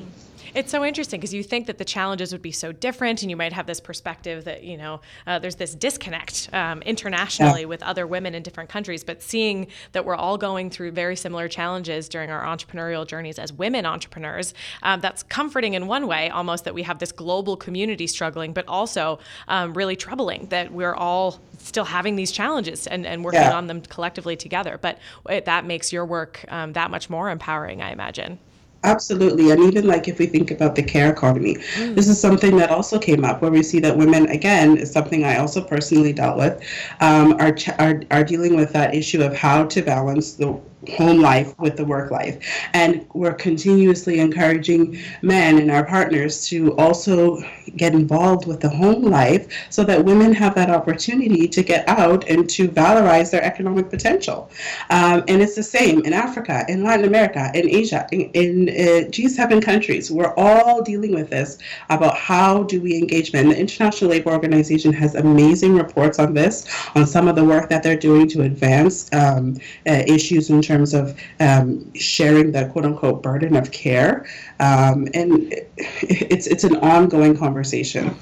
It's 0.56 0.70
so 0.70 0.86
interesting 0.86 1.20
because 1.20 1.34
you 1.34 1.42
think 1.42 1.66
that 1.66 1.76
the 1.76 1.84
challenges 1.84 2.32
would 2.32 2.40
be 2.40 2.50
so 2.50 2.72
different, 2.72 3.20
and 3.20 3.30
you 3.30 3.36
might 3.36 3.52
have 3.52 3.66
this 3.66 3.78
perspective 3.78 4.44
that 4.44 4.64
you 4.64 4.78
know 4.78 5.02
uh, 5.26 5.38
there's 5.38 5.56
this 5.56 5.75
disconnect 5.75 6.48
um, 6.54 6.80
internationally 6.80 7.60
yeah. 7.60 7.66
with 7.66 7.82
other 7.82 8.06
women 8.06 8.34
in 8.34 8.42
different 8.42 8.70
countries. 8.70 9.04
But 9.04 9.22
seeing 9.22 9.66
that 9.92 10.06
we're 10.06 10.16
all 10.16 10.38
going 10.38 10.70
through 10.70 10.92
very 10.92 11.14
similar 11.14 11.46
challenges 11.46 12.08
during 12.08 12.30
our 12.30 12.42
entrepreneurial 12.42 13.06
journeys 13.06 13.38
as 13.38 13.52
women 13.52 13.84
entrepreneurs, 13.84 14.54
um, 14.82 15.02
that's 15.02 15.22
comforting 15.22 15.75
in 15.75 15.88
one 15.88 16.06
way, 16.06 16.30
almost 16.30 16.64
that 16.64 16.72
we 16.72 16.84
have 16.84 17.00
this 17.00 17.12
global 17.12 17.58
community 17.58 18.06
struggling, 18.06 18.54
but 18.54 18.66
also 18.66 19.18
um, 19.48 19.75
really 19.75 19.94
troubling 19.94 20.46
that 20.46 20.72
we're 20.72 20.94
all 20.94 21.38
still 21.58 21.84
having 21.84 22.16
these 22.16 22.32
challenges 22.32 22.86
and, 22.86 23.04
and 23.04 23.22
working 23.22 23.42
yeah. 23.42 23.54
on 23.54 23.66
them 23.66 23.82
collectively 23.82 24.36
together. 24.36 24.78
But 24.80 25.00
it, 25.28 25.44
that 25.44 25.66
makes 25.66 25.92
your 25.92 26.06
work 26.06 26.46
um, 26.48 26.72
that 26.72 26.90
much 26.90 27.10
more 27.10 27.28
empowering, 27.28 27.82
I 27.82 27.90
imagine. 27.90 28.38
Absolutely. 28.86 29.50
And 29.50 29.64
even 29.64 29.88
like 29.88 30.06
if 30.06 30.20
we 30.20 30.26
think 30.26 30.52
about 30.52 30.76
the 30.76 30.82
care 30.82 31.10
economy, 31.10 31.56
mm. 31.56 31.96
this 31.96 32.06
is 32.06 32.20
something 32.20 32.56
that 32.58 32.70
also 32.70 33.00
came 33.00 33.24
up 33.24 33.42
where 33.42 33.50
we 33.50 33.64
see 33.64 33.80
that 33.80 33.96
women, 33.96 34.28
again, 34.28 34.76
is 34.76 34.92
something 34.92 35.24
I 35.24 35.38
also 35.38 35.60
personally 35.60 36.12
dealt 36.12 36.38
with, 36.38 36.62
um, 37.00 37.34
are, 37.40 37.52
ch- 37.52 37.76
are, 37.80 38.02
are 38.12 38.22
dealing 38.22 38.54
with 38.54 38.72
that 38.74 38.94
issue 38.94 39.22
of 39.22 39.34
how 39.34 39.64
to 39.64 39.82
balance 39.82 40.34
the 40.34 40.58
home 40.97 41.21
life 41.21 41.59
with 41.59 41.76
the 41.76 41.85
work 41.85 42.11
life. 42.11 42.38
And 42.75 43.06
we're 43.14 43.35
continuously 43.35 44.21
encouraging 44.21 44.99
men 45.23 45.59
and 45.59 45.71
our 45.71 45.85
partners 45.85 46.47
to 46.49 46.76
also 46.76 47.42
get 47.76 47.95
involved 47.95 48.47
with 48.47 48.61
the 48.61 48.68
home 48.68 49.02
life 49.02 49.47
so 49.71 49.85
that 49.85 50.04
women 50.04 50.33
have 50.33 50.54
that 50.54 50.71
opportunity 50.71 51.49
to 51.49 51.62
get 51.62 51.88
out 51.88 52.28
and 52.28 52.49
to 52.50 52.68
valorize 52.68 53.30
their 53.30 53.42
economic 53.42 53.90
potential. 53.90 54.50
Um, 54.90 55.25
and 55.28 55.42
it's 55.42 55.54
the 55.54 55.62
same 55.62 56.04
in 56.04 56.12
Africa, 56.12 56.64
in 56.68 56.85
Latin 56.85 57.06
America, 57.06 57.50
in 57.54 57.68
Asia, 57.68 58.06
in, 58.12 58.30
in 58.35 58.68
uh, 58.68 59.09
G7 59.09 59.62
countries. 59.62 60.11
We're 60.11 60.35
all 60.37 60.83
dealing 60.83 61.14
with 61.14 61.30
this 61.30 61.59
about 61.88 62.16
how 62.16 62.64
do 62.64 62.80
we 62.80 62.97
engage 62.97 63.33
men. 63.33 63.49
The 63.49 63.59
International 63.59 64.11
Labor 64.11 64.30
Organization 64.30 64.92
has 64.92 65.14
amazing 65.14 65.75
reports 65.75 66.18
on 66.18 66.35
this, 66.35 66.66
on 66.95 67.06
some 67.06 67.28
of 67.28 67.35
the 67.35 67.45
work 67.45 67.68
that 67.71 67.83
they're 67.83 67.97
doing 67.97 68.28
to 68.28 68.42
advance 68.42 69.12
um, 69.12 69.59
uh, 69.87 70.02
issues 70.06 70.50
in 70.50 70.62
terms 70.66 70.94
of 70.94 71.18
um, 71.40 71.92
sharing 71.94 72.52
the 72.52 72.68
quote 72.68 72.85
unquote 72.85 73.23
burden 73.23 73.56
of 73.56 73.70
care. 73.70 74.26
Um, 74.61 75.08
and 75.14 75.54
it's, 75.76 76.46
it's 76.46 76.64
an 76.64 76.76
ongoing 76.76 77.37
conversation. 77.37 78.14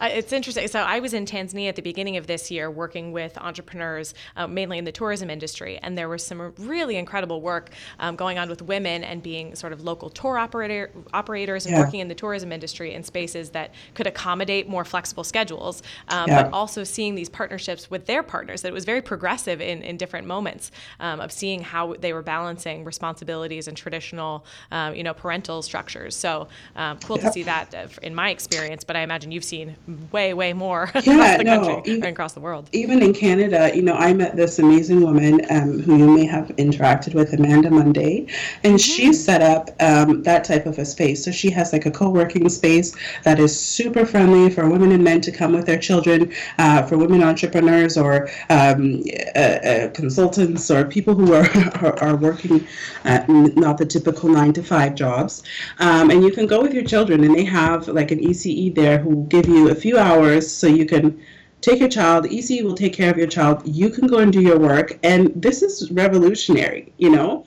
Uh, 0.00 0.08
it's 0.12 0.32
interesting. 0.32 0.68
So 0.68 0.80
I 0.80 1.00
was 1.00 1.14
in 1.14 1.24
Tanzania 1.24 1.68
at 1.68 1.76
the 1.76 1.82
beginning 1.82 2.16
of 2.16 2.26
this 2.26 2.50
year 2.50 2.70
working 2.70 3.12
with 3.12 3.36
entrepreneurs, 3.38 4.14
uh, 4.36 4.46
mainly 4.46 4.78
in 4.78 4.84
the 4.84 4.92
tourism 4.92 5.30
industry, 5.30 5.78
and 5.82 5.96
there 5.96 6.08
was 6.08 6.24
some 6.24 6.52
really 6.58 6.96
incredible 6.96 7.40
work 7.40 7.70
um, 7.98 8.16
going 8.16 8.38
on 8.38 8.48
with 8.48 8.62
women 8.62 9.04
and 9.04 9.22
being 9.22 9.54
sort 9.54 9.72
of 9.72 9.82
local 9.82 10.10
tour 10.10 10.38
operator 10.38 10.90
operators 11.12 11.66
and 11.66 11.74
yeah. 11.74 11.80
working 11.80 12.00
in 12.00 12.08
the 12.08 12.14
tourism 12.14 12.52
industry 12.52 12.94
in 12.94 13.02
spaces 13.02 13.50
that 13.50 13.74
could 13.94 14.06
accommodate 14.06 14.68
more 14.68 14.84
flexible 14.84 15.24
schedules, 15.24 15.82
um, 16.08 16.28
yeah. 16.28 16.42
but 16.42 16.52
also 16.52 16.84
seeing 16.84 17.14
these 17.14 17.28
partnerships 17.28 17.90
with 17.90 18.06
their 18.06 18.22
partners. 18.22 18.62
That 18.62 18.68
it 18.68 18.74
was 18.74 18.84
very 18.84 19.02
progressive 19.02 19.60
in, 19.60 19.82
in 19.82 19.96
different 19.96 20.26
moments 20.26 20.70
um, 21.00 21.20
of 21.20 21.32
seeing 21.32 21.60
how 21.62 21.94
they 21.98 22.12
were 22.12 22.22
balancing 22.22 22.84
responsibilities 22.84 23.68
and 23.68 23.76
traditional, 23.76 24.44
um, 24.70 24.94
you 24.94 25.02
know, 25.02 25.14
parental 25.14 25.62
structures. 25.62 26.14
So 26.14 26.48
um, 26.76 26.98
cool 27.00 27.18
yeah. 27.18 27.24
to 27.24 27.32
see 27.32 27.42
that 27.44 27.74
uh, 27.74 27.88
in 28.02 28.14
my 28.14 28.30
experience. 28.30 28.84
But 28.84 28.96
I 28.96 29.00
imagine 29.00 29.32
you've 29.32 29.44
seen 29.44 29.76
way, 30.12 30.34
way 30.34 30.52
more 30.52 30.90
yeah, 31.02 31.34
across 31.34 31.36
the 31.38 31.44
no, 31.44 31.60
country 31.60 31.92
even, 31.92 32.04
and 32.04 32.12
across 32.12 32.32
the 32.32 32.40
world. 32.40 32.68
Even 32.72 33.02
in 33.02 33.12
Canada, 33.14 33.70
you 33.74 33.82
know, 33.82 33.94
I 33.94 34.12
met 34.12 34.36
this 34.36 34.58
amazing 34.58 35.00
woman 35.00 35.40
um, 35.50 35.80
who 35.80 35.96
you 35.96 36.10
may 36.14 36.26
have 36.26 36.48
interacted 36.56 37.14
with, 37.14 37.32
Amanda 37.32 37.70
Munday, 37.70 38.26
and 38.64 38.74
mm-hmm. 38.74 38.76
she 38.76 39.12
set 39.12 39.42
up 39.42 39.70
um, 39.80 40.22
that 40.22 40.44
type 40.44 40.66
of 40.66 40.78
a 40.78 40.84
space. 40.84 41.24
So 41.24 41.30
she 41.30 41.50
has 41.50 41.72
like 41.72 41.86
a 41.86 41.90
co-working 41.90 42.48
space 42.48 42.94
that 43.24 43.38
is 43.38 43.58
super 43.58 44.04
friendly 44.04 44.50
for 44.50 44.68
women 44.68 44.92
and 44.92 45.04
men 45.04 45.20
to 45.22 45.32
come 45.32 45.52
with 45.52 45.66
their 45.66 45.78
children, 45.78 46.32
uh, 46.58 46.82
for 46.82 46.98
women 46.98 47.22
entrepreneurs 47.22 47.96
or 47.96 48.28
um, 48.50 49.02
uh, 49.36 49.38
uh, 49.40 49.88
consultants 49.90 50.70
or 50.70 50.84
people 50.84 51.14
who 51.14 51.34
are 51.34 51.48
are, 51.82 51.98
are 52.02 52.16
working 52.16 52.66
not 53.04 53.78
the 53.78 53.86
typical 53.86 54.28
nine 54.28 54.52
to 54.52 54.62
five 54.62 54.94
jobs. 54.94 55.42
Um, 55.78 56.10
and 56.10 56.22
you 56.22 56.30
can 56.32 56.46
go 56.46 56.60
with 56.60 56.74
your 56.74 56.84
children, 56.84 57.24
and 57.24 57.34
they 57.34 57.44
have 57.44 57.88
like 57.88 58.10
an 58.10 58.18
ECE 58.20 58.74
there 58.74 58.98
who 58.98 59.10
will 59.10 59.24
give 59.24 59.46
you 59.46 59.70
a 59.70 59.74
few 59.78 59.98
hours 59.98 60.50
so 60.50 60.66
you 60.66 60.86
can 60.86 61.20
take 61.60 61.80
your 61.80 61.88
child. 61.88 62.24
ECE 62.26 62.62
will 62.62 62.74
take 62.74 62.92
care 62.92 63.10
of 63.10 63.16
your 63.16 63.26
child. 63.26 63.62
You 63.64 63.90
can 63.90 64.06
go 64.06 64.18
and 64.18 64.32
do 64.32 64.40
your 64.40 64.58
work. 64.58 64.98
And 65.02 65.32
this 65.34 65.62
is 65.62 65.90
revolutionary 65.90 66.92
you 66.98 67.10
know? 67.10 67.44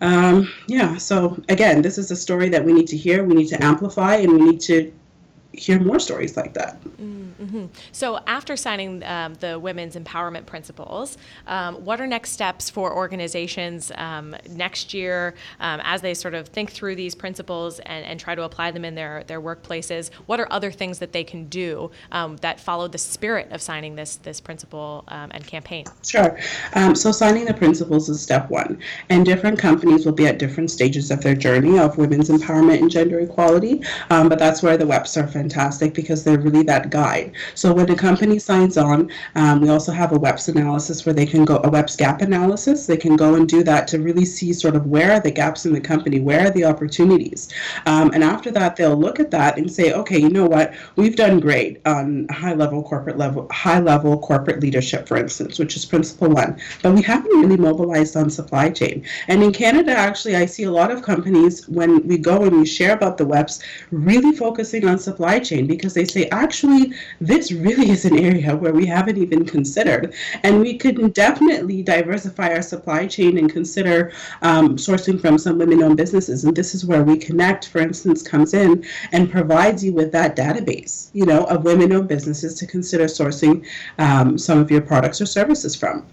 Um, 0.00 0.48
yeah 0.68 0.96
so 0.96 1.42
again 1.48 1.82
this 1.82 1.98
is 1.98 2.12
a 2.12 2.16
story 2.16 2.48
that 2.50 2.64
we 2.64 2.72
need 2.72 2.86
to 2.86 2.96
hear 2.96 3.24
we 3.24 3.34
need 3.34 3.48
to 3.48 3.60
amplify 3.64 4.14
and 4.14 4.32
we 4.32 4.38
need 4.38 4.60
to 4.60 4.92
hear 5.58 5.78
more 5.80 5.98
stories 5.98 6.36
like 6.36 6.54
that 6.54 6.80
mm. 6.82 7.18
Mm-hmm. 7.40 7.66
So, 7.92 8.18
after 8.26 8.56
signing 8.56 9.02
um, 9.04 9.34
the 9.34 9.58
women's 9.58 9.94
empowerment 9.94 10.46
principles, 10.46 11.16
um, 11.46 11.76
what 11.84 12.00
are 12.00 12.06
next 12.06 12.32
steps 12.32 12.68
for 12.68 12.94
organizations 12.94 13.92
um, 13.94 14.34
next 14.50 14.92
year 14.92 15.34
um, 15.60 15.80
as 15.84 16.02
they 16.02 16.14
sort 16.14 16.34
of 16.34 16.48
think 16.48 16.70
through 16.70 16.96
these 16.96 17.14
principles 17.14 17.78
and, 17.80 18.04
and, 18.04 18.18
try 18.18 18.34
to 18.34 18.42
apply 18.42 18.72
them 18.72 18.84
in 18.84 18.94
their, 18.94 19.22
their 19.28 19.40
workplaces? 19.40 20.10
What 20.26 20.40
are 20.40 20.48
other 20.50 20.72
things 20.72 20.98
that 20.98 21.12
they 21.12 21.22
can 21.22 21.46
do 21.46 21.90
um, 22.10 22.36
that 22.38 22.58
follow 22.58 22.88
the 22.88 22.98
spirit 22.98 23.52
of 23.52 23.62
signing 23.62 23.94
this, 23.94 24.16
this 24.16 24.40
principle 24.40 25.04
um, 25.08 25.30
and 25.32 25.46
campaign? 25.46 25.84
Sure. 26.04 26.38
so, 26.94 27.12
signing 27.12 27.44
the 27.44 27.54
principles 27.54 28.08
is 28.08 28.20
step 28.20 28.50
one, 28.50 28.80
and 29.10 29.24
different 29.24 29.58
companies 29.58 30.04
will 30.04 30.12
be 30.12 30.26
at 30.26 30.38
different 30.38 30.70
stages 30.70 31.10
of 31.12 31.22
their 31.22 31.36
journey 31.36 31.78
of 31.78 31.96
women's 31.98 32.30
empowerment 32.30 32.80
and 32.80 32.90
gender 32.90 33.20
equality. 33.20 33.82
but 34.08 34.38
that's 34.38 34.62
where 34.62 34.76
the 34.76 34.86
web 34.86 35.06
are 35.16 35.26
fantastic 35.48 35.94
because 35.94 36.24
they're 36.24 36.38
really 36.38 36.62
that 36.62 36.90
guide 36.90 37.32
so 37.54 37.72
when 37.72 37.90
a 37.90 37.96
company 37.96 38.38
signs 38.38 38.76
on, 38.76 39.10
um, 39.34 39.60
we 39.60 39.68
also 39.68 39.92
have 39.92 40.12
a 40.12 40.18
WEPS 40.18 40.48
analysis 40.48 41.04
where 41.04 41.12
they 41.12 41.26
can 41.26 41.44
go, 41.44 41.56
a 41.56 41.70
WEPS 41.70 41.96
gap 41.96 42.20
analysis. 42.20 42.86
They 42.86 42.96
can 42.96 43.16
go 43.16 43.34
and 43.34 43.48
do 43.48 43.62
that 43.64 43.88
to 43.88 43.98
really 43.98 44.24
see 44.24 44.52
sort 44.52 44.76
of 44.76 44.86
where 44.86 45.12
are 45.12 45.20
the 45.20 45.30
gaps 45.30 45.66
in 45.66 45.72
the 45.72 45.80
company, 45.80 46.20
where 46.20 46.46
are 46.46 46.50
the 46.50 46.64
opportunities. 46.64 47.48
Um, 47.86 48.10
and 48.14 48.22
after 48.22 48.50
that, 48.52 48.76
they'll 48.76 48.96
look 48.96 49.20
at 49.20 49.30
that 49.32 49.58
and 49.58 49.70
say, 49.70 49.92
okay, 49.92 50.18
you 50.18 50.28
know 50.30 50.46
what, 50.46 50.74
we've 50.96 51.16
done 51.16 51.40
great 51.40 51.80
on 51.86 52.28
high 52.30 52.54
level 52.54 52.82
corporate 52.82 53.18
level, 53.18 53.48
high 53.50 53.80
level 53.80 54.18
corporate 54.18 54.60
leadership, 54.60 55.08
for 55.08 55.16
instance, 55.16 55.58
which 55.58 55.76
is 55.76 55.84
principle 55.84 56.28
one, 56.28 56.58
but 56.82 56.94
we 56.94 57.02
haven't 57.02 57.30
really 57.30 57.56
mobilized 57.56 58.16
on 58.16 58.30
supply 58.30 58.70
chain. 58.70 59.04
And 59.28 59.42
in 59.42 59.52
Canada, 59.52 59.92
actually, 59.92 60.36
I 60.36 60.46
see 60.46 60.64
a 60.64 60.70
lot 60.70 60.90
of 60.90 61.02
companies 61.02 61.68
when 61.68 62.06
we 62.06 62.18
go 62.18 62.44
and 62.44 62.58
we 62.58 62.66
share 62.66 62.94
about 62.94 63.18
the 63.18 63.24
WEPs 63.24 63.62
really 63.90 64.36
focusing 64.36 64.86
on 64.86 64.98
supply 64.98 65.37
chain 65.38 65.66
because 65.66 65.94
they 65.94 66.04
say, 66.04 66.28
actually, 66.28 66.92
this 67.20 67.52
really 67.52 67.90
is 67.90 68.04
an 68.04 68.18
area 68.18 68.56
where 68.56 68.72
we 68.72 68.86
haven't 68.86 69.18
even 69.18 69.44
considered. 69.44 70.14
And 70.42 70.60
we 70.60 70.76
could 70.76 71.12
definitely 71.12 71.82
diversify 71.82 72.52
our 72.52 72.62
supply 72.62 73.06
chain 73.06 73.38
and 73.38 73.52
consider 73.52 74.12
um, 74.42 74.76
sourcing 74.76 75.20
from 75.20 75.38
some 75.38 75.58
women 75.58 75.82
owned 75.82 75.96
businesses. 75.96 76.44
And 76.44 76.54
this 76.54 76.74
is 76.74 76.84
where 76.84 77.04
WEConnect, 77.04 77.68
for 77.68 77.78
instance, 77.78 78.22
comes 78.22 78.54
in 78.54 78.84
and 79.12 79.30
provides 79.30 79.84
you 79.84 79.92
with 79.92 80.12
that 80.12 80.36
database, 80.36 81.10
you 81.12 81.26
know, 81.26 81.44
of 81.44 81.64
women 81.64 81.92
owned 81.92 82.08
businesses 82.08 82.54
to 82.54 82.66
consider 82.66 83.04
sourcing 83.04 83.66
um, 83.98 84.38
some 84.38 84.58
of 84.58 84.70
your 84.70 84.80
products 84.80 85.20
or 85.20 85.26
services 85.26 85.74
from. 85.74 86.06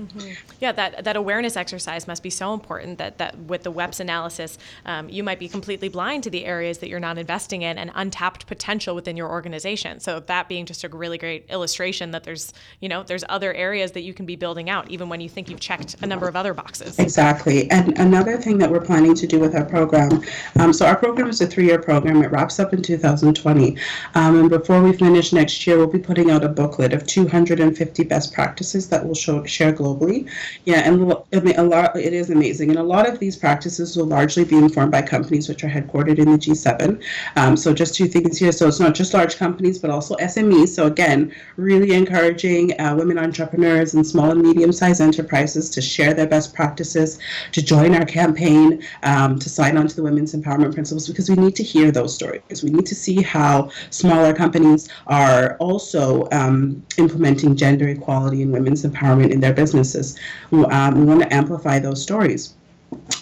Mm-hmm. 0.00 0.51
Yeah, 0.62 0.70
that, 0.70 1.02
that 1.02 1.16
awareness 1.16 1.56
exercise 1.56 2.06
must 2.06 2.22
be 2.22 2.30
so 2.30 2.54
important 2.54 2.98
that, 2.98 3.18
that 3.18 3.36
with 3.36 3.64
the 3.64 3.72
WEPS 3.72 3.98
analysis, 3.98 4.58
um, 4.86 5.08
you 5.08 5.24
might 5.24 5.40
be 5.40 5.48
completely 5.48 5.88
blind 5.88 6.22
to 6.22 6.30
the 6.30 6.44
areas 6.44 6.78
that 6.78 6.88
you're 6.88 7.00
not 7.00 7.18
investing 7.18 7.62
in 7.62 7.78
and 7.78 7.90
untapped 7.96 8.46
potential 8.46 8.94
within 8.94 9.16
your 9.16 9.28
organization. 9.28 9.98
So 9.98 10.20
that 10.20 10.48
being 10.48 10.64
just 10.64 10.84
a 10.84 10.88
really 10.88 11.18
great 11.18 11.50
illustration 11.50 12.12
that 12.12 12.22
there's, 12.22 12.54
you 12.78 12.88
know, 12.88 13.02
there's 13.02 13.24
other 13.28 13.52
areas 13.52 13.90
that 13.90 14.02
you 14.02 14.14
can 14.14 14.24
be 14.24 14.36
building 14.36 14.70
out 14.70 14.88
even 14.88 15.08
when 15.08 15.20
you 15.20 15.28
think 15.28 15.50
you've 15.50 15.58
checked 15.58 15.96
a 16.00 16.06
number 16.06 16.28
of 16.28 16.36
other 16.36 16.54
boxes. 16.54 16.96
Exactly. 16.96 17.68
And 17.72 17.98
another 17.98 18.36
thing 18.36 18.58
that 18.58 18.70
we're 18.70 18.84
planning 18.84 19.16
to 19.16 19.26
do 19.26 19.40
with 19.40 19.56
our 19.56 19.64
program, 19.64 20.22
um, 20.60 20.72
so 20.72 20.86
our 20.86 20.94
program 20.94 21.28
is 21.28 21.40
a 21.40 21.46
three-year 21.48 21.82
program. 21.82 22.22
It 22.22 22.30
wraps 22.30 22.60
up 22.60 22.72
in 22.72 22.82
2020. 22.82 23.76
Um, 24.14 24.38
and 24.38 24.48
before 24.48 24.80
we 24.80 24.92
finish 24.92 25.32
next 25.32 25.66
year, 25.66 25.76
we'll 25.76 25.88
be 25.88 25.98
putting 25.98 26.30
out 26.30 26.44
a 26.44 26.48
booklet 26.48 26.92
of 26.92 27.04
250 27.04 28.04
best 28.04 28.32
practices 28.32 28.88
that 28.90 29.04
we'll 29.04 29.16
show, 29.16 29.44
share 29.44 29.72
globally. 29.72 30.28
Yeah, 30.64 30.80
and 30.88 31.00
a 31.02 31.62
lot 31.62 31.96
it 31.96 32.12
is 32.12 32.30
amazing, 32.30 32.70
and 32.70 32.78
a 32.78 32.82
lot 32.82 33.08
of 33.08 33.18
these 33.18 33.36
practices 33.36 33.96
will 33.96 34.06
largely 34.06 34.44
be 34.44 34.56
informed 34.56 34.92
by 34.92 35.02
companies 35.02 35.48
which 35.48 35.64
are 35.64 35.68
headquartered 35.68 36.18
in 36.18 36.30
the 36.30 36.38
G7. 36.38 37.02
Um, 37.36 37.56
so 37.56 37.72
just 37.74 37.94
two 37.94 38.06
things 38.06 38.38
here. 38.38 38.52
So 38.52 38.68
it's 38.68 38.80
not 38.80 38.94
just 38.94 39.14
large 39.14 39.36
companies, 39.36 39.78
but 39.78 39.90
also 39.90 40.14
SMEs. 40.16 40.68
So 40.68 40.86
again, 40.86 41.34
really 41.56 41.92
encouraging 41.92 42.78
uh, 42.80 42.94
women 42.96 43.18
entrepreneurs 43.18 43.94
and 43.94 44.06
small 44.06 44.30
and 44.30 44.42
medium-sized 44.42 45.00
enterprises 45.00 45.68
to 45.70 45.80
share 45.80 46.14
their 46.14 46.26
best 46.26 46.54
practices, 46.54 47.18
to 47.52 47.62
join 47.62 47.94
our 47.94 48.04
campaign, 48.04 48.82
um, 49.02 49.38
to 49.38 49.48
sign 49.48 49.76
on 49.76 49.88
to 49.88 49.96
the 49.96 50.02
Women's 50.02 50.34
Empowerment 50.34 50.74
Principles, 50.74 51.08
because 51.08 51.28
we 51.28 51.36
need 51.36 51.56
to 51.56 51.62
hear 51.62 51.90
those 51.90 52.14
stories. 52.14 52.62
We 52.62 52.70
need 52.70 52.86
to 52.86 52.94
see 52.94 53.22
how 53.22 53.70
smaller 53.90 54.32
companies 54.32 54.88
are 55.06 55.56
also 55.56 56.28
um, 56.32 56.84
implementing 56.98 57.56
gender 57.56 57.88
equality 57.88 58.42
and 58.42 58.52
women's 58.52 58.84
empowerment 58.84 59.30
in 59.30 59.40
their 59.40 59.54
businesses. 59.54 60.18
Um, 60.50 60.98
we 60.98 61.04
want 61.04 61.22
to 61.22 61.32
amplify 61.32 61.78
those 61.78 62.02
stories. 62.02 62.54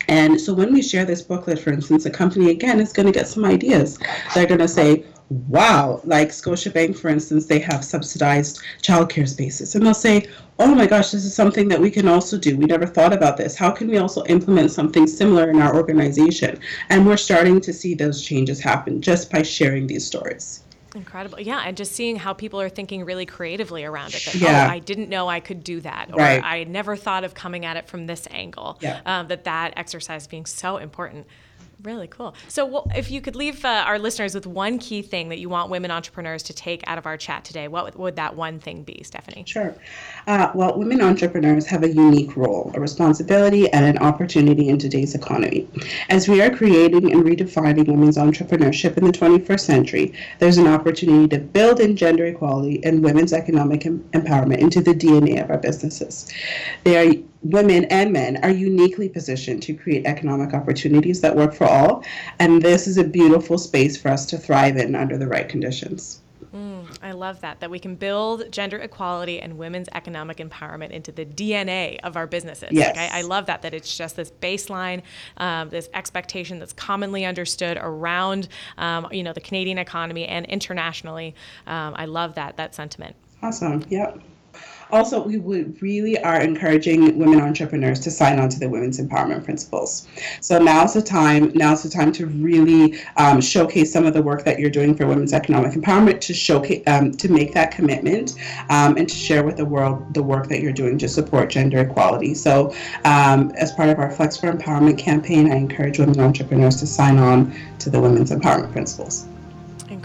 And 0.09 0.41
so 0.41 0.53
when 0.53 0.73
we 0.73 0.83
share 0.83 1.05
this 1.05 1.23
booklet, 1.23 1.59
for 1.59 1.73
instance, 1.73 2.05
a 2.05 2.11
company 2.11 2.51
again 2.51 2.81
is 2.81 2.93
going 2.93 3.07
to 3.07 3.13
get 3.13 3.29
some 3.29 3.45
ideas. 3.45 3.99
They're 4.35 4.47
going 4.47 4.61
to 4.61 4.69
say, 4.69 5.05
wow, 5.49 6.01
like 6.05 6.31
Scotiabank, 6.31 6.97
for 6.97 7.09
instance, 7.09 7.47
they 7.47 7.61
have 7.61 7.85
subsidized 7.85 8.61
childcare 8.83 9.29
spaces. 9.29 9.77
And 9.77 9.87
they'll 9.87 9.95
say, 9.95 10.29
oh 10.59 10.75
my 10.75 10.87
gosh, 10.87 11.13
this 11.13 11.25
is 11.25 11.35
something 11.35 11.69
that 11.69 11.81
we 11.81 11.91
can 11.91 12.09
also 12.09 12.37
do. 12.37 12.57
We 12.57 12.65
never 12.65 12.87
thought 12.87 13.13
about 13.13 13.37
this. 13.37 13.55
How 13.55 13.71
can 13.71 13.89
we 13.89 13.99
also 13.99 14.25
implement 14.25 14.73
something 14.73 15.07
similar 15.07 15.49
in 15.51 15.61
our 15.61 15.77
organization? 15.77 16.59
And 16.89 17.07
we're 17.07 17.17
starting 17.17 17.61
to 17.61 17.73
see 17.73 17.95
those 17.95 18.23
changes 18.23 18.59
happen 18.59 19.01
just 19.01 19.31
by 19.31 19.43
sharing 19.43 19.87
these 19.87 20.05
stories. 20.05 20.65
Incredible. 20.95 21.41
Yeah. 21.41 21.63
And 21.65 21.77
just 21.77 21.93
seeing 21.93 22.17
how 22.17 22.33
people 22.33 22.61
are 22.61 22.69
thinking 22.69 23.05
really 23.05 23.27
creatively 23.27 23.85
around 23.85 24.15
it. 24.15 24.25
That, 24.25 24.35
Yeah. 24.35 24.67
oh, 24.67 24.71
I 24.73 24.79
didn't 24.81 25.09
know 25.09 25.29
I 25.29 25.41
could 25.41 25.63
do 25.63 25.81
that. 25.83 26.11
Or 26.13 26.17
Right. 26.19 26.43
I 26.43 26.65
never 26.65 26.97
thought 26.97 27.23
of 27.25 27.35
coming 27.35 27.65
at 27.65 27.77
it 27.77 27.87
from 27.89 28.07
this 28.07 28.27
angle. 28.31 28.79
Yeah. 28.81 29.01
Um, 29.07 29.29
that 29.29 29.45
that 29.45 29.75
exercise 29.77 30.27
being 30.27 30.47
so 30.47 30.79
important. 30.79 31.27
Really 31.83 32.09
cool. 32.09 32.35
So, 32.49 32.85
wh- 32.87 32.97
if 32.99 33.11
you 33.11 33.21
could 33.21 33.37
leave 33.37 33.65
uh, 33.65 33.85
our 33.87 33.99
listeners 33.99 34.35
with 34.35 34.47
one 34.47 34.79
key 34.79 35.03
thing 35.03 35.29
that 35.31 35.39
you 35.39 35.49
want 35.49 35.71
women 35.71 35.91
entrepreneurs 35.91 36.43
to 36.45 36.53
take 36.53 36.83
out 36.87 36.99
of 36.99 37.07
our 37.07 37.17
chat 37.17 37.45
today, 37.45 37.69
what 37.69 37.85
would, 37.85 37.95
would 37.95 38.17
that 38.17 38.37
one 38.37 38.59
thing 38.59 38.83
be, 38.83 39.03
Stephanie? 39.03 39.45
Sure. 39.47 39.75
Uh, 40.27 40.51
well, 40.55 40.79
women 40.79 41.01
entrepreneurs 41.01 41.67
have 41.67 41.83
a 41.83 41.89
unique 41.89 42.37
role, 42.37 42.71
a 42.75 42.81
responsibility, 42.81 43.71
and 43.73 43.85
an 43.85 43.99
opportunity 43.99 44.69
in 44.69 44.79
today's 44.79 45.15
economy. 45.15 45.67
As 46.09 46.29
we 46.29 46.43
are 46.43 46.51
creating 46.51 47.13
and 47.13 47.23
redefining 47.25 47.87
women's 47.87 48.17
entrepreneurship 48.17 48.99
in 48.99 49.05
the 49.05 49.13
21st 49.13 49.61
century, 49.61 50.13
there's 50.39 50.59
an 50.59 50.67
opportunity 50.67 51.29
to 51.29 51.39
build 51.39 51.81
in 51.81 51.97
gender 51.97 52.27
equality 52.27 52.85
and 52.85 53.03
women's 53.03 53.33
economic 53.33 53.87
em- 53.87 54.05
empowerment 54.13 54.59
into 54.59 54.81
the 54.81 54.93
DNA 54.95 55.43
of 55.43 55.51
our 55.51 55.59
businesses. 55.59 56.31
They 56.85 56.97
are 56.97 57.15
women 57.43 57.85
and 57.87 58.13
men 58.13 58.39
are 58.45 58.51
uniquely 58.51 59.09
positioned 59.09 59.63
to 59.63 59.75
create 59.75 60.07
economic 60.07 60.55
opportunities 60.55 61.21
that 61.21 61.35
work 61.35 61.55
for 61.55 61.67
all, 61.67 62.05
and 62.39 62.63
this 62.63 62.87
is 62.87 62.99
a 62.99 63.05
beautiful 63.05 63.59
space 63.59 63.97
for 64.01 64.09
us 64.09 64.27
to 64.27 64.39
thrive 64.39 64.77
in 64.77 64.95
under 64.95 65.17
the 65.17 65.27
right 65.27 65.49
conditions. 65.49 66.21
I 67.03 67.13
love 67.13 67.41
that, 67.41 67.61
that 67.61 67.71
we 67.71 67.79
can 67.79 67.95
build 67.95 68.51
gender 68.53 68.79
equality 68.79 69.41
and 69.41 69.57
women's 69.59 69.89
economic 69.95 70.39
empowerment 70.39 70.91
into 70.91 71.13
the 71.13 71.25
DNA 71.25 71.99
of 72.03 72.17
our 72.17 72.27
businesses. 72.27 72.69
Yes. 72.73 72.97
Like, 72.97 73.13
I, 73.13 73.19
I 73.19 73.23
love 73.23 73.47
that, 73.47 73.63
that 73.63 73.75
it's 73.75 73.97
just 73.97 74.17
this 74.17 74.31
baseline, 74.31 75.03
um, 75.39 75.71
this 75.71 75.89
expectation 75.95 76.59
that's 76.59 76.73
commonly 76.73 77.25
understood 77.25 77.79
around, 77.81 78.49
um, 78.79 79.09
you 79.11 79.23
know, 79.23 79.33
the 79.33 79.41
Canadian 79.41 79.79
economy 79.79 80.27
and 80.27 80.47
internationally. 80.47 81.35
Um, 81.67 81.95
I 81.97 82.07
love 82.07 82.35
that, 82.35 82.57
that 82.57 82.75
sentiment. 82.75 83.17
Awesome. 83.43 83.85
Yep. 83.89 84.21
Also, 84.93 85.23
we 85.23 85.39
would 85.39 85.81
really 85.83 86.19
are 86.23 86.41
encouraging 86.41 87.19
women 87.19 87.41
entrepreneurs 87.41 88.01
to 88.01 88.11
sign 88.11 88.39
on 88.39 88.49
to 88.49 88.59
the 88.59 88.69
women's 88.69 89.01
empowerment 89.01 89.45
principles. 89.45 90.09
So 90.41 90.59
now's 90.59 90.95
the 90.95 91.03
time. 91.03 91.53
Now's 91.55 91.83
the 91.83 91.89
time 91.89 92.13
to 92.13 92.27
really 92.27 92.99
um, 93.17 93.41
showcase 93.41 93.93
some 93.93 94.07
of 94.07 94.15
the 94.15 94.23
work 94.23 94.45
that 94.45 94.59
you're 94.59 94.71
doing 94.71 94.95
for 94.95 95.07
women's 95.07 95.33
economic 95.33 95.73
empowerment. 95.73 96.21
To 96.21 96.35
showcase, 96.35 96.83
um, 96.87 97.13
to 97.13 97.29
make 97.31 97.55
that 97.55 97.71
commitment, 97.71 98.35
um, 98.69 98.97
and 98.97 99.09
to 99.09 99.15
share 99.15 99.45
with 99.45 99.57
the 99.57 99.65
world 99.65 100.15
the 100.15 100.23
work 100.23 100.49
that 100.49 100.61
you're 100.61 100.73
doing 100.73 100.99
to 100.99 101.09
support 101.09 101.51
gender 101.51 101.79
equality. 101.79 102.35
So, 102.35 102.75
um, 103.05 103.53
as 103.57 103.73
part 103.73 103.89
of 103.89 103.99
our 103.99 104.11
Flex 104.11 104.37
for 104.37 104.53
Empowerment 104.53 104.99
campaign, 104.99 105.53
I 105.53 105.57
encourage 105.57 105.99
women 105.99 106.21
entrepreneurs 106.21 106.77
to 106.77 106.87
sign 106.87 107.19
on 107.19 107.55
to 107.79 107.91
the 107.91 108.01
women's 108.01 108.31
empowerment 108.31 108.73
principles. 108.73 109.27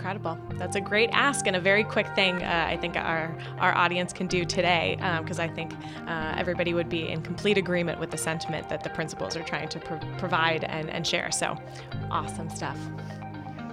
Incredible. 0.05 0.37
That's 0.59 0.75
a 0.75 0.81
great 0.81 1.09
ask 1.13 1.47
and 1.47 1.55
a 1.55 1.59
very 1.59 1.83
quick 1.83 2.05
thing 2.13 2.35
uh, 2.43 2.67
I 2.69 2.77
think 2.77 2.95
our, 2.95 3.35
our 3.57 3.75
audience 3.75 4.13
can 4.13 4.27
do 4.27 4.45
today 4.45 4.97
because 5.19 5.39
I 5.39 5.47
think 5.47 5.73
uh, 6.05 6.35
everybody 6.37 6.75
would 6.75 6.89
be 6.89 7.09
in 7.09 7.23
complete 7.23 7.57
agreement 7.57 7.99
with 7.99 8.11
the 8.11 8.17
sentiment 8.17 8.69
that 8.69 8.83
the 8.83 8.91
principles 8.91 9.35
are 9.35 9.41
trying 9.41 9.67
to 9.69 9.79
pro- 9.79 9.97
provide 10.19 10.63
and, 10.65 10.91
and 10.91 11.07
share. 11.07 11.31
So 11.31 11.57
awesome 12.11 12.51
stuff. 12.51 12.77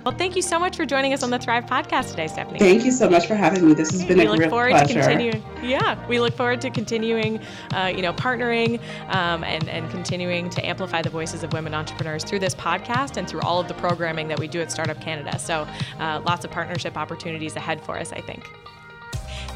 Well, 0.04 0.16
thank 0.16 0.34
you 0.34 0.42
so 0.42 0.58
much 0.58 0.76
for 0.76 0.84
joining 0.84 1.12
us 1.12 1.22
on 1.22 1.30
the 1.30 1.38
Thrive 1.38 1.64
podcast 1.66 2.10
today, 2.10 2.26
Stephanie. 2.26 2.58
Thank 2.58 2.84
you 2.84 2.90
so 2.90 3.08
much 3.08 3.26
for 3.26 3.36
having 3.36 3.64
me. 3.64 3.74
This 3.74 3.92
has 3.92 4.04
been 4.04 4.18
we 4.18 4.26
a 4.26 4.30
look 4.30 4.40
real 4.40 4.50
forward 4.50 4.70
pleasure. 4.70 4.94
to 4.94 5.00
continuing. 5.00 5.44
Yeah, 5.62 6.04
we 6.08 6.18
look 6.18 6.34
forward 6.34 6.60
to 6.62 6.70
continuing, 6.70 7.38
uh, 7.72 7.92
you 7.94 8.02
know, 8.02 8.12
partnering 8.12 8.80
um, 9.14 9.44
and 9.44 9.68
and 9.68 9.88
continuing 9.90 10.50
to 10.50 10.66
amplify 10.66 11.02
the 11.02 11.10
voices 11.10 11.44
of 11.44 11.52
women 11.52 11.72
entrepreneurs 11.72 12.24
through 12.24 12.40
this 12.40 12.54
podcast 12.54 13.16
and 13.16 13.28
through 13.28 13.42
all 13.42 13.60
of 13.60 13.68
the 13.68 13.74
programming 13.74 14.26
that 14.26 14.40
we 14.40 14.48
do 14.48 14.60
at 14.60 14.72
Startup 14.72 15.00
Canada. 15.00 15.38
So, 15.38 15.68
uh, 16.00 16.20
lots 16.26 16.44
of 16.44 16.50
partnership 16.50 16.96
opportunities 16.96 17.54
ahead 17.54 17.80
for 17.80 17.96
us, 17.96 18.12
I 18.12 18.20
think. 18.22 18.50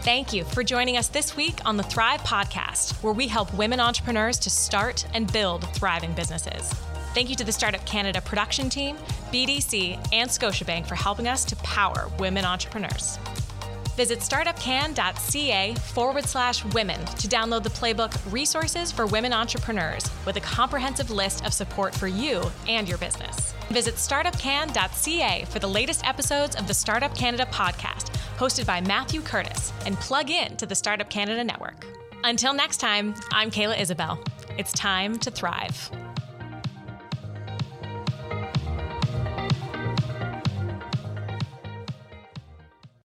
Thank 0.03 0.33
you 0.33 0.45
for 0.45 0.63
joining 0.63 0.97
us 0.97 1.09
this 1.09 1.37
week 1.37 1.59
on 1.65 1.77
the 1.77 1.83
Thrive 1.83 2.21
Podcast, 2.21 3.03
where 3.03 3.13
we 3.13 3.27
help 3.27 3.53
women 3.55 3.81
entrepreneurs 3.81 4.39
to 4.39 4.51
start 4.51 5.05
and 5.13 5.31
build 5.33 5.69
thriving 5.75 6.13
businesses. 6.13 6.73
Thank 7.17 7.31
you 7.31 7.37
to 7.37 7.45
the 7.45 7.51
Startup 7.51 7.83
Canada 7.87 8.21
production 8.21 8.69
team, 8.69 8.99
BDC, 9.33 10.13
and 10.13 10.29
Scotiabank 10.31 10.87
for 10.87 10.95
helping 10.95 11.29
us 11.29 11.45
to 11.47 11.57
power 11.57 12.11
women 12.19 12.45
entrepreneurs. 12.45 13.19
Visit 13.97 14.19
startupcan.ca 14.19 15.75
forward 15.75 16.25
slash 16.27 16.63
women 16.67 17.03
to 17.07 17.29
download 17.29 17.63
the 17.63 17.71
playbook 17.71 18.15
Resources 18.31 18.93
for 18.93 19.07
Women 19.07 19.33
Entrepreneurs 19.33 20.11
with 20.27 20.37
a 20.37 20.41
comprehensive 20.41 21.11
list 21.11 21.47
of 21.47 21.55
support 21.55 21.95
for 21.95 22.07
you 22.07 22.43
and 22.69 22.87
your 22.87 22.99
business. 22.99 23.55
Visit 23.71 23.95
startupcan.ca 23.95 25.47
for 25.49 25.59
the 25.59 25.67
latest 25.67 26.07
episodes 26.07 26.57
of 26.57 26.69
the 26.69 26.75
Startup 26.75 27.15
Canada 27.15 27.47
podcast, 27.51 28.15
hosted 28.37 28.67
by 28.67 28.83
Matthew 28.83 29.23
Curtis, 29.23 29.73
and 29.87 29.97
plug 29.97 30.31
in 30.31 30.57
to 30.59 30.67
the 30.67 30.75
Startup 30.75 31.09
Canada 31.09 31.43
network. 31.43 31.87
Until 32.23 32.53
next 32.53 32.77
time, 32.77 33.15
I'm 33.33 33.51
Kayla 33.51 33.81
Isabelle. 33.81 34.19
It's 34.59 34.73
time 34.73 35.19
to 35.21 35.31
thrive. 35.31 35.91